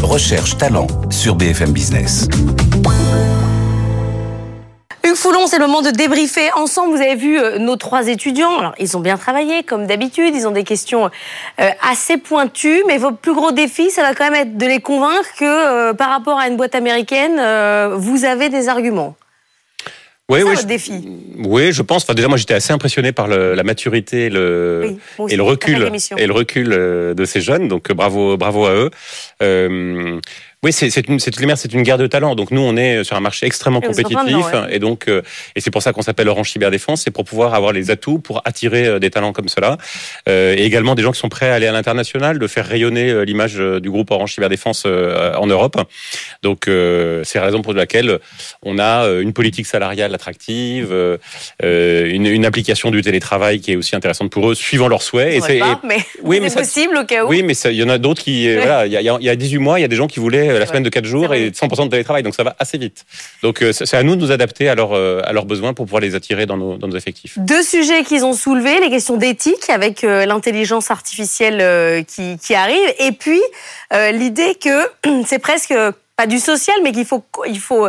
Recherche 0.02 0.56
Talent 0.56 0.86
sur 1.10 1.34
BFM 1.34 1.72
Business. 1.72 2.26
Hugues 5.04 5.14
Foulon, 5.14 5.46
c'est 5.46 5.58
le 5.58 5.66
moment 5.66 5.82
de 5.82 5.90
débriefer 5.90 6.50
ensemble. 6.54 6.96
Vous 6.96 7.02
avez 7.02 7.14
vu 7.14 7.38
euh, 7.38 7.58
nos 7.58 7.76
trois 7.76 8.08
étudiants. 8.08 8.58
Alors, 8.58 8.74
ils 8.78 8.96
ont 8.96 9.00
bien 9.00 9.16
travaillé, 9.16 9.62
comme 9.62 9.86
d'habitude. 9.86 10.34
Ils 10.34 10.48
ont 10.48 10.52
des 10.52 10.64
questions 10.64 11.10
euh, 11.60 11.70
assez 11.88 12.16
pointues. 12.16 12.82
Mais 12.86 12.98
votre 12.98 13.18
plus 13.18 13.34
gros 13.34 13.52
défi, 13.52 13.90
ça 13.90 14.02
va 14.02 14.14
quand 14.14 14.24
même 14.24 14.34
être 14.34 14.56
de 14.56 14.66
les 14.66 14.80
convaincre 14.80 15.28
que 15.38 15.44
euh, 15.44 15.94
par 15.94 16.08
rapport 16.08 16.38
à 16.38 16.48
une 16.48 16.56
boîte 16.56 16.74
américaine, 16.74 17.40
vous 17.94 18.24
avez 18.24 18.48
des 18.48 18.68
arguments. 18.68 19.14
Oui, 20.30 20.42
oui, 20.42 20.54
je, 20.60 20.66
défi. 20.66 20.92
oui, 21.38 21.72
je 21.72 21.82
pense. 21.82 22.04
Enfin, 22.04 22.14
déjà, 22.14 22.28
moi, 22.28 22.38
j'étais 22.38 22.54
assez 22.54 22.72
impressionné 22.72 23.12
par 23.12 23.26
le, 23.26 23.54
la 23.54 23.62
maturité 23.64 24.26
et 24.26 24.30
le, 24.30 24.96
et 25.28 25.36
le 25.36 25.42
recul 25.42 25.90
et 26.16 26.26
le 26.26 26.32
recul 26.32 26.68
de 26.68 27.24
ces 27.24 27.40
jeunes. 27.40 27.68
Donc, 27.68 27.92
bravo, 27.92 28.36
bravo 28.36 28.66
à 28.66 28.74
eux. 28.74 28.90
Euh, 29.42 30.20
oui, 30.62 30.74
c'est 30.74 30.94
une, 31.08 31.18
toutes 31.18 31.40
les 31.40 31.56
c'est 31.56 31.72
une 31.72 31.82
guerre 31.82 31.96
de 31.96 32.06
talent. 32.06 32.34
Donc 32.34 32.50
nous, 32.50 32.60
on 32.60 32.76
est 32.76 33.02
sur 33.02 33.16
un 33.16 33.20
marché 33.20 33.46
extrêmement 33.46 33.80
compétitif, 33.80 34.44
et 34.68 34.78
donc 34.78 35.08
euh, 35.08 35.22
et 35.56 35.62
c'est 35.62 35.70
pour 35.70 35.82
ça 35.82 35.94
qu'on 35.94 36.02
s'appelle 36.02 36.28
Orange 36.28 36.50
Cyberdéfense, 36.50 37.00
c'est 37.00 37.10
pour 37.10 37.24
pouvoir 37.24 37.54
avoir 37.54 37.72
les 37.72 37.90
atouts 37.90 38.18
pour 38.18 38.42
attirer 38.44 38.86
euh, 38.86 38.98
des 38.98 39.08
talents 39.08 39.32
comme 39.32 39.48
cela, 39.48 39.78
euh, 40.28 40.54
et 40.54 40.64
également 40.64 40.94
des 40.94 41.02
gens 41.02 41.12
qui 41.12 41.18
sont 41.18 41.30
prêts 41.30 41.48
à 41.48 41.54
aller 41.54 41.66
à 41.66 41.72
l'international, 41.72 42.38
de 42.38 42.46
faire 42.46 42.66
rayonner 42.66 43.24
l'image 43.24 43.54
du 43.54 43.90
groupe 43.90 44.10
Orange 44.10 44.34
Cyberdéfense 44.34 44.84
en 44.84 45.46
Europe. 45.46 45.80
Donc 46.42 46.64
c'est 46.66 47.38
la 47.38 47.44
raison 47.44 47.62
pour 47.62 47.72
laquelle 47.72 48.18
on 48.62 48.78
a 48.78 49.06
une 49.20 49.32
politique 49.32 49.66
salariale 49.66 50.14
attractive, 50.14 50.94
une, 51.62 52.26
une, 52.26 52.44
application 52.44 52.90
du 52.90 53.00
télétravail 53.00 53.60
qui 53.60 53.72
est 53.72 53.76
aussi 53.76 53.96
intéressante 53.96 54.30
pour 54.30 54.50
eux, 54.50 54.54
suivant 54.54 54.88
leurs 54.88 55.02
souhaits. 55.02 55.34
Et 55.34 55.40
c'est 55.46 55.60
mais 55.84 56.00
oui, 56.22 56.40
mais 56.40 56.50
possible 56.50 56.98
au 56.98 57.04
cas 57.04 57.24
où. 57.24 57.28
Oui, 57.28 57.42
mais 57.42 57.54
il 57.54 57.72
y 57.72 57.82
en 57.82 57.88
a 57.88 57.98
d'autres 57.98 58.22
qui, 58.22 58.52
voilà, 58.54 58.86
il 58.86 58.92
y 58.92 58.96
a, 58.96 59.00
y 59.00 59.28
a 59.28 59.36
18 59.36 59.58
mois, 59.58 59.78
il 59.78 59.82
y 59.82 59.84
a 59.84 59.88
des 59.88 59.96
gens 59.96 60.06
qui 60.06 60.20
voulaient 60.20 60.49
la 60.58 60.66
semaine 60.66 60.82
de 60.82 60.88
4 60.88 61.04
jours 61.04 61.34
et 61.34 61.50
100% 61.50 61.84
de 61.84 61.90
télétravail. 61.90 62.22
Donc 62.22 62.34
ça 62.34 62.42
va 62.42 62.56
assez 62.58 62.78
vite. 62.78 63.04
Donc 63.42 63.62
euh, 63.62 63.72
c'est 63.72 63.96
à 63.96 64.02
nous 64.02 64.16
de 64.16 64.20
nous 64.20 64.32
adapter 64.32 64.68
à, 64.68 64.74
euh, 64.78 65.22
à 65.24 65.32
leurs 65.32 65.46
besoins 65.46 65.74
pour 65.74 65.86
pouvoir 65.86 66.00
les 66.00 66.14
attirer 66.14 66.46
dans 66.46 66.56
nos, 66.56 66.76
dans 66.76 66.88
nos 66.88 66.96
effectifs. 66.96 67.38
Deux 67.38 67.62
sujets 67.62 68.04
qu'ils 68.04 68.24
ont 68.24 68.32
soulevés, 68.32 68.80
les 68.80 68.90
questions 68.90 69.16
d'éthique 69.16 69.70
avec 69.70 70.04
euh, 70.04 70.26
l'intelligence 70.26 70.90
artificielle 70.90 72.04
qui, 72.04 72.38
qui, 72.38 72.54
arrive 72.54 72.94
et 72.98 73.12
puis 73.12 73.40
l'idée 74.12 74.54
que 74.54 75.24
c'est 75.26 75.38
presque 75.38 75.74
pas 76.16 76.26
du 76.26 76.38
social, 76.38 76.76
mais 76.82 76.92
qu'il 76.92 77.06
faut, 77.06 77.24
il 77.46 77.58
faut 77.58 77.88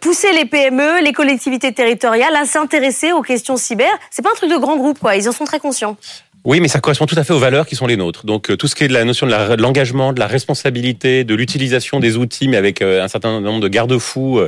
pousser 0.00 0.32
les 0.32 0.44
PME, 0.44 1.02
les 1.02 1.12
collectivités 1.12 1.72
territoriales 1.72 2.36
à 2.36 2.44
s'intéresser 2.44 3.12
aux 3.12 3.22
questions 3.22 3.56
cyber. 3.56 3.88
C'est 4.10 4.22
pas 4.22 4.30
un 4.30 4.36
truc 4.36 4.50
de 4.50 4.56
grand 4.56 4.76
groupe, 4.76 4.98
quoi. 4.98 5.16
Ils 5.16 5.28
en 5.28 5.32
sont 5.32 5.44
très 5.44 5.60
conscients. 5.60 5.96
Oui, 6.44 6.60
mais 6.60 6.66
ça 6.66 6.80
correspond 6.80 7.06
tout 7.06 7.14
à 7.16 7.22
fait 7.22 7.32
aux 7.32 7.38
valeurs 7.38 7.66
qui 7.66 7.76
sont 7.76 7.86
les 7.86 7.96
nôtres. 7.96 8.26
Donc 8.26 8.50
euh, 8.50 8.56
tout 8.56 8.66
ce 8.66 8.74
qui 8.74 8.82
est 8.82 8.88
de 8.88 8.92
la 8.92 9.04
notion 9.04 9.26
de 9.26 9.62
l'engagement, 9.62 10.12
de 10.12 10.18
la 10.18 10.26
responsabilité, 10.26 11.22
de 11.22 11.34
l'utilisation 11.36 12.00
des 12.00 12.16
outils, 12.16 12.48
mais 12.48 12.56
avec 12.56 12.82
euh, 12.82 13.02
un 13.02 13.06
certain 13.06 13.40
nombre 13.40 13.60
de 13.60 13.68
garde-fous, 13.68 14.40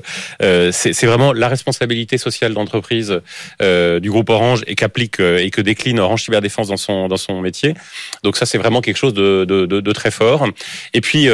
euh, 0.42 0.70
c'est 0.72 1.06
vraiment 1.06 1.32
la 1.32 1.46
responsabilité 1.48 2.18
sociale 2.18 2.52
d'entreprise 2.54 3.20
du 3.60 4.10
groupe 4.10 4.30
Orange 4.30 4.64
et 4.66 4.74
qu'applique 4.74 5.20
et 5.20 5.50
que 5.50 5.60
décline 5.60 6.00
Orange 6.00 6.24
Cyberdéfense 6.24 6.68
dans 6.68 6.76
son 6.76 7.08
dans 7.08 7.16
son 7.16 7.40
métier. 7.40 7.74
Donc 8.22 8.36
ça, 8.36 8.46
c'est 8.46 8.58
vraiment 8.58 8.80
quelque 8.80 8.96
chose 8.96 9.14
de, 9.14 9.44
de, 9.44 9.66
de, 9.66 9.80
de, 9.80 9.92
très 9.92 10.10
fort. 10.10 10.46
Et 10.92 11.00
puis 11.00 11.28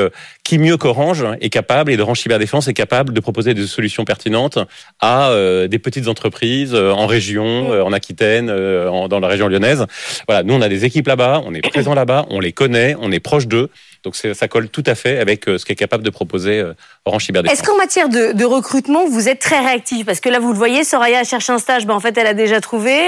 qui 0.44 0.58
mieux 0.58 0.76
qu'Orange 0.76 1.24
est 1.40 1.50
capable, 1.50 1.92
et 1.92 1.96
d'Orange 1.96 2.20
Cyberdéfense 2.20 2.66
est 2.68 2.74
capable 2.74 3.12
de 3.12 3.20
proposer 3.20 3.54
des 3.54 3.66
solutions 3.66 4.04
pertinentes 4.04 4.58
à 5.00 5.32
des 5.68 5.78
petites 5.78 6.08
entreprises 6.08 6.74
en 6.74 7.06
région, 7.06 7.70
en 7.70 7.92
Aquitaine, 7.92 8.46
dans 8.46 9.20
la 9.20 9.28
région 9.28 9.48
lyonnaise. 9.48 9.86
Voilà, 10.26 10.42
nous 10.42 10.54
on 10.54 10.60
a 10.60 10.68
des 10.68 10.84
équipes 10.84 11.06
là-bas, 11.06 11.42
on 11.44 11.54
est 11.54 11.62
présent 11.62 11.94
là-bas, 11.94 12.26
on 12.30 12.40
les 12.40 12.52
connaît, 12.52 12.96
on 13.00 13.12
est 13.12 13.20
proche 13.20 13.46
d'eux. 13.46 13.70
Donc 14.02 14.16
ça 14.16 14.48
colle 14.48 14.68
tout 14.70 14.82
à 14.86 14.94
fait 14.94 15.18
avec 15.18 15.46
euh, 15.46 15.58
ce 15.58 15.66
qu'est 15.66 15.74
capable 15.74 16.02
de 16.02 16.10
proposer 16.10 16.60
euh, 16.60 16.72
Orange 17.04 17.26
Cyberdéfense. 17.26 17.58
Est-ce 17.58 17.66
qu'en 17.66 17.76
matière 17.76 18.08
de, 18.08 18.44
recrutement, 18.44 19.06
vous 19.06 19.28
êtes 19.28 19.40
très 19.40 19.60
réactif? 19.60 20.06
Parce 20.06 20.20
que 20.20 20.30
là, 20.30 20.38
vous 20.38 20.52
le 20.52 20.58
voyez, 20.58 20.84
Soraya 20.84 21.22
cherche 21.24 21.50
un 21.50 21.58
stage, 21.58 21.86
ben, 21.86 21.94
en 21.94 22.00
fait, 22.00 22.16
elle 22.16 22.26
a 22.26 22.34
déjà 22.34 22.60
trouvé. 22.60 22.98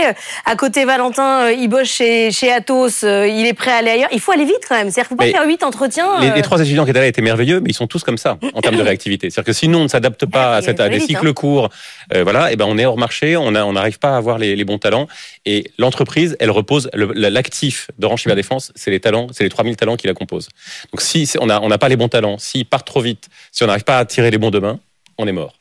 À 0.45 0.57
côté, 0.57 0.85
Valentin, 0.85 1.47
euh, 1.47 1.53
il 1.53 1.69
bosse 1.69 1.89
chez, 1.89 2.31
chez 2.31 2.53
Atos, 2.53 3.03
il 3.03 3.47
est 3.47 3.55
prêt 3.55 3.73
à 3.73 3.77
aller 3.77 3.91
ailleurs. 3.91 4.11
Il 4.13 4.21
faut 4.21 4.33
aller 4.33 4.45
vite 4.45 4.61
quand 4.69 4.77
même. 4.77 4.91
C'est-à-dire 4.91 5.09
qu'il 5.09 5.17
ne 5.17 5.23
faut 5.23 5.33
pas 5.33 5.39
faire 5.39 5.49
huit 5.49 5.63
entretiens. 5.63 6.21
Les, 6.21 6.43
trois 6.43 6.61
étudiants 6.61 6.85
qui 6.85 6.91
étaient 6.91 7.01
là 7.01 7.07
étaient 7.07 7.23
merveilleux, 7.23 7.61
mais 7.61 7.71
ils 7.71 7.75
sont 7.75 7.87
tous 7.87 8.05
comme 8.05 8.19
ça 8.19 8.39
en 8.53 8.61
termes 8.61 8.77
de 8.77 8.83
réactivité. 8.83 9.31
C'est-à-dire 9.31 9.47
que 9.47 9.53
sinon, 9.53 9.81
on 9.81 9.85
ne 9.85 9.89
s'adapte 9.89 10.27
pas 10.27 10.57
à, 10.57 10.63
cette, 10.63 10.81
à 10.81 10.89
des 10.89 11.01
cycles 11.01 11.29
hein. 11.29 11.33
courts. 11.33 11.71
voilà, 12.13 12.53
et 12.53 12.57
ben 12.57 12.67
on 12.69 12.77
est 12.77 12.85
hors 12.85 12.99
marché, 12.99 13.37
on 13.37 13.51
n'arrive 13.51 13.99
pas 13.99 14.11
à 14.11 14.17
avoir 14.17 14.39
les, 14.39 14.57
les 14.57 14.65
bons 14.65 14.79
talents. 14.79 15.09
Et 15.47 15.71
l'entreprise, 15.79 16.37
elle 16.39 16.51
repose 16.51 16.91
l'actif 16.95 17.91
d'Orange 17.99 18.23
Cyberdéfense, 18.23 18.73
c'est 18.75 18.91
les 18.91 19.01
talents, 19.01 19.29
c'est 19.33 19.45
les 19.45 19.51
3000 19.51 19.77
talents 19.77 19.97
qui 19.97 20.07
la 20.07 20.15
composent. 20.15 20.49
Donc 20.91 21.01
si 21.01 21.29
on 21.41 21.47
n'a 21.47 21.79
pas 21.79 21.89
les 21.89 21.97
bons 21.97 22.09
talents, 22.09 22.39
s'ils 22.39 22.67
partent 22.67 22.87
trop 22.87 23.01
vite, 23.01 23.29
si 23.51 23.63
on 23.63 23.67
n'arrive 23.67 23.85
pas 23.85 23.99
à 23.99 24.05
tirer 24.05 24.31
les 24.31 24.39
bons 24.39 24.51
demain, 24.51 24.79
on 25.19 25.27
est 25.27 25.33
mort. 25.33 25.55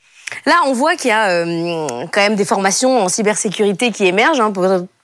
Là, 0.46 0.54
on 0.66 0.72
voit 0.72 0.96
qu'il 0.96 1.08
y 1.08 1.12
a 1.12 1.28
euh, 1.28 2.06
quand 2.12 2.20
même 2.20 2.36
des 2.36 2.44
formations 2.44 3.02
en 3.02 3.08
cybersécurité 3.08 3.90
qui 3.92 4.06
émergent. 4.06 4.40
Hein, 4.40 4.52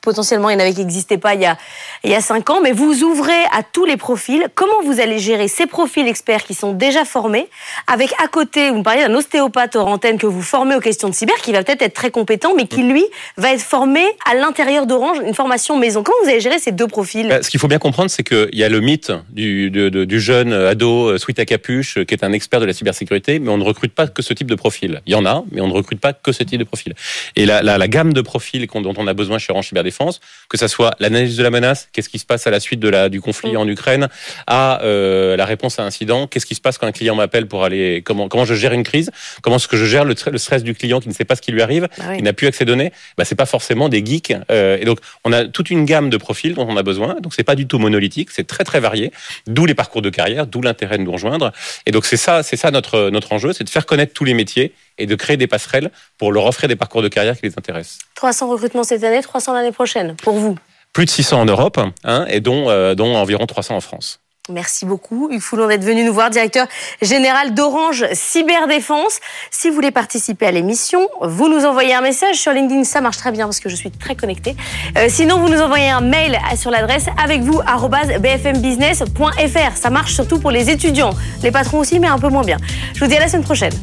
potentiellement, 0.01 0.51
il 0.51 0.55
y 0.55 0.57
en 0.57 0.61
avait 0.61 0.73
qui 0.73 0.85
n'existaient 0.85 1.19
pas 1.19 1.35
il 1.35 1.43
y, 1.43 1.47
a, 1.47 1.57
il 2.05 2.11
y 2.11 2.15
a 2.15 2.21
cinq 2.21 2.51
ans, 2.51 2.61
mais 2.63 2.73
vous 2.73 3.03
ouvrez 3.03 3.43
à 3.53 3.63
tous 3.63 3.85
les 3.85 3.97
profils. 3.97 4.47
Comment 4.55 4.81
vous 4.85 5.01
allez 5.01 5.19
gérer 5.19 5.49
ces 5.49 5.67
profils 5.67 6.07
experts 6.07 6.45
qui 6.45 6.55
sont 6.55 6.73
déjà 6.73 7.05
formés, 7.05 7.49
avec 7.87 8.13
à 8.23 8.29
côté, 8.29 8.71
vous 8.71 8.79
me 8.79 8.83
parlez 8.83 9.03
d'un 9.03 9.15
ostéopathe 9.15 9.77
hors 9.77 9.89
antenne 9.89 10.19
que 10.19 10.27
vous 10.27 10.43
formez 10.43 10.75
aux 10.77 10.81
questions 10.81 11.09
de 11.09 11.15
cyber, 11.15 11.35
qui 11.37 11.53
va 11.53 11.63
peut-être 11.63 11.83
être 11.83 11.95
très 11.95 12.11
compétent, 12.11 12.55
mais 12.57 12.67
qui, 12.67 12.83
lui, 12.83 13.05
va 13.37 13.53
être 13.53 13.63
formé 13.63 14.01
à 14.31 14.35
l'intérieur 14.35 14.87
d'Orange, 14.87 15.19
une 15.25 15.35
formation 15.35 15.77
maison. 15.77 16.03
Comment 16.03 16.19
vous 16.23 16.31
allez 16.31 16.41
gérer 16.41 16.59
ces 16.59 16.73
deux 16.73 16.87
profils? 16.87 17.29
Bah, 17.29 17.43
Ce 17.43 17.51
qu'il 17.51 17.61
faut 17.61 17.69
bien 17.69 17.79
comprendre, 17.79 18.11
c'est 18.11 18.23
qu'il 18.23 18.55
y 18.55 18.65
a 18.65 18.69
le 18.69 18.81
mythe 18.81 19.13
du, 19.31 19.71
du 19.71 20.21
jeune 20.21 20.53
ado 20.53 21.09
euh, 21.09 21.19
sweet 21.19 21.39
à 21.39 21.45
capuche, 21.45 21.99
qui 22.05 22.15
est 22.15 22.25
un 22.25 22.33
expert 22.33 22.61
de 22.61 22.67
la 22.67 22.73
cybersécurité, 22.73 23.39
mais 23.39 23.51
on 23.51 23.59
ne 23.59 23.65
recrute 23.65 23.93
pas 23.93 24.07
que 24.07 24.23
ce 24.23 24.33
type 24.33 24.49
de 24.49 24.55
profil. 24.55 25.03
Il 25.07 25.13
y 25.13 25.17
en 25.17 25.27
a, 25.27 25.43
mais 25.51 25.61
on 25.61 25.69
ne 25.69 25.73
recrute 25.75 26.01
pas 26.01 26.13
que 26.13 26.33
ce 26.33 26.43
type 26.45 26.59
de 26.59 26.65
profil. 26.65 26.95
Et 27.37 27.47
la, 27.47 27.63
la, 27.63 27.79
la 27.79 27.89
gamme 27.89 28.13
de 28.13 28.21
profils 28.21 28.67
dont 28.69 28.95
on 28.97 29.07
a 29.07 29.15
besoin 29.15 29.39
chez 29.39 29.53
Orange 29.53 29.69
Cyber 29.69 29.83
défense, 29.89 30.21
que 30.49 30.57
ça 30.57 30.69
soit 30.69 30.95
l'analyse 31.01 31.37
de 31.37 31.43
la 31.43 31.51
menace, 31.51 31.89
qu'est-ce 31.93 32.09
qui 32.09 32.19
se 32.19 32.27
passe 32.27 32.47
à 32.47 32.51
la 32.51 32.61
suite 32.61 32.81
de 32.81 32.89
la, 32.89 33.09
du 33.09 33.21
conflit 33.21 33.53
mm. 33.53 33.57
en 33.57 33.69
Ukraine, 33.69 34.09
à 34.47 34.83
euh, 34.83 35.37
la 35.37 35.47
réponse 35.47 35.79
à 35.79 35.83
un 35.83 35.87
incident, 35.87 36.27
qu'est-ce 36.27 36.47
qui 36.47 36.55
se 36.55 36.61
passe 36.61 36.79
quand 36.79 36.87
un 36.87 36.93
client 36.93 37.15
m'appelle 37.15 37.47
pour 37.47 37.65
aller, 37.65 38.03
comment, 38.05 38.29
comment 38.29 38.45
je 38.45 38.55
gère 38.55 38.73
une 38.73 38.85
crise, 38.85 39.11
comment 39.43 39.57
est-ce 39.57 39.69
que 39.69 39.77
je 39.77 39.87
gère 39.87 40.05
le, 40.05 40.15
le, 40.31 40.39
stress 40.39 40.63
du 40.63 40.75
client 40.75 41.01
qui 41.01 41.09
ne 41.09 41.15
sait 41.15 41.25
pas 41.25 41.37
ce 41.37 41.43
qui 41.43 41.53
lui 41.53 41.63
arrive, 41.63 41.89
bah 41.99 42.17
qui 42.17 42.23
n'a 42.23 42.33
plus 42.33 42.47
accès 42.47 42.65
aux 42.65 42.67
données, 42.67 42.93
bah, 43.17 43.25
c'est 43.25 43.35
pas 43.35 43.47
forcément 43.47 43.89
des 43.89 44.05
geeks. 44.05 44.35
Euh, 44.51 44.79
et 44.81 44.85
donc, 44.85 44.99
on 45.25 45.33
a 45.33 45.45
toute 45.47 45.71
une 45.71 45.85
gamme 45.85 46.11
de 46.11 46.17
profils 46.17 46.55
dont 46.55 46.67
on 46.69 46.77
a 46.77 46.83
besoin. 46.83 47.17
Donc, 47.21 47.35
c'est 47.35 47.45
pas 47.45 47.57
du 47.57 47.67
tout 47.67 47.79
monolithique, 47.79 48.31
c'est 48.31 48.47
très 48.47 48.65
très 48.65 48.81
varié. 48.81 49.13
D'où 49.47 49.67
les 49.67 49.75
parcours 49.75 50.03
de 50.03 50.11
carrière, 50.11 50.47
d'où 50.47 50.61
l'intérêt 50.63 50.99
de 50.99 51.03
nous 51.03 51.13
rejoindre. 51.13 51.53
Et 51.87 51.91
donc, 51.91 52.07
c'est 52.07 52.17
ça, 52.17 52.43
c'est 52.43 52.57
ça 52.57 52.71
notre 52.71 53.11
notre 53.11 53.33
enjeu, 53.33 53.53
c'est 53.53 53.65
de 53.65 53.71
faire 53.71 53.87
connaître 53.87 54.13
tous 54.13 54.25
les 54.25 54.35
métiers 54.35 54.73
et 54.99 55.07
de 55.07 55.15
créer 55.15 55.37
des 55.37 55.47
passerelles 55.47 55.91
pour 56.19 56.33
leur 56.33 56.47
offrir 56.47 56.69
des 56.69 56.77
parcours 56.77 57.03
de 57.03 57.09
carrière 57.09 57.37
qui 57.37 57.47
les 57.47 57.55
intéressent. 57.57 57.99
300 58.15 58.49
recrutements 58.49 58.85
cette 58.85 59.05
année, 59.05 59.23
300 59.23 59.55
l'année 59.55 59.73
prochaine, 59.73 60.15
pour 60.17 60.35
vous 60.35 60.57
Plus 60.93 61.05
de 61.05 61.11
600 61.11 61.41
en 61.41 61.45
Europe, 61.45 61.79
hein, 62.05 62.27
et 62.29 62.41
dont, 62.41 62.69
euh, 62.69 62.95
dont 62.95 63.17
environ 63.17 63.47
300 63.47 63.77
en 63.77 63.81
France. 63.81 64.21
Merci 64.51 64.87
beaucoup, 64.87 65.29
Hugues 65.31 65.43
Foulon, 65.43 65.69
d'être 65.69 65.85
venu 65.85 66.05
nous 66.05 66.15
voir, 66.15 66.31
directeur 66.31 66.67
général 67.03 67.53
d'Orange 67.53 68.07
Cyberdéfense. 68.13 69.21
Si 69.51 69.69
vous 69.69 69.75
voulez 69.75 69.91
participer 69.91 70.47
à 70.47 70.51
l'émission, 70.51 71.07
vous 71.21 71.49
nous 71.49 71.67
envoyez 71.67 71.93
un 71.93 72.01
message 72.01 72.37
sur 72.37 72.53
LinkedIn, 72.53 72.85
ça 72.85 73.03
marche 73.03 73.19
très 73.19 73.31
bien 73.31 73.45
parce 73.45 73.61
que 73.61 73.69
je 73.69 73.77
suis 73.77 73.91
très 73.91 74.15
connectée. 74.15 74.57
Euh, 74.97 75.09
sinon, 75.11 75.39
vous 75.39 75.51
nous 75.51 75.61
envoyez 75.61 75.91
un 75.91 76.01
mail 76.01 76.39
sur 76.57 76.71
l'adresse 76.71 77.09
avec 77.23 77.43
vous 77.43 77.61
bfmbusiness.fr. 77.61 79.77
Ça 79.77 79.91
marche 79.91 80.15
surtout 80.15 80.39
pour 80.39 80.51
les 80.51 80.71
étudiants, 80.71 81.11
les 81.43 81.51
patrons 81.51 81.81
aussi, 81.81 82.01
mais 82.01 82.09
un 82.09 82.19
peu 82.19 82.29
moins 82.29 82.45
bien. 82.45 82.57
Je 82.95 83.01
vous 83.01 83.11
dis 83.11 83.17
à 83.17 83.21
la 83.21 83.29
semaine 83.29 83.45
prochaine. 83.45 83.75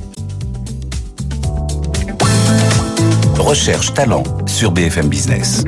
Recherche 3.40 3.94
talent 3.94 4.24
sur 4.48 4.72
BFM 4.72 5.08
Business. 5.08 5.64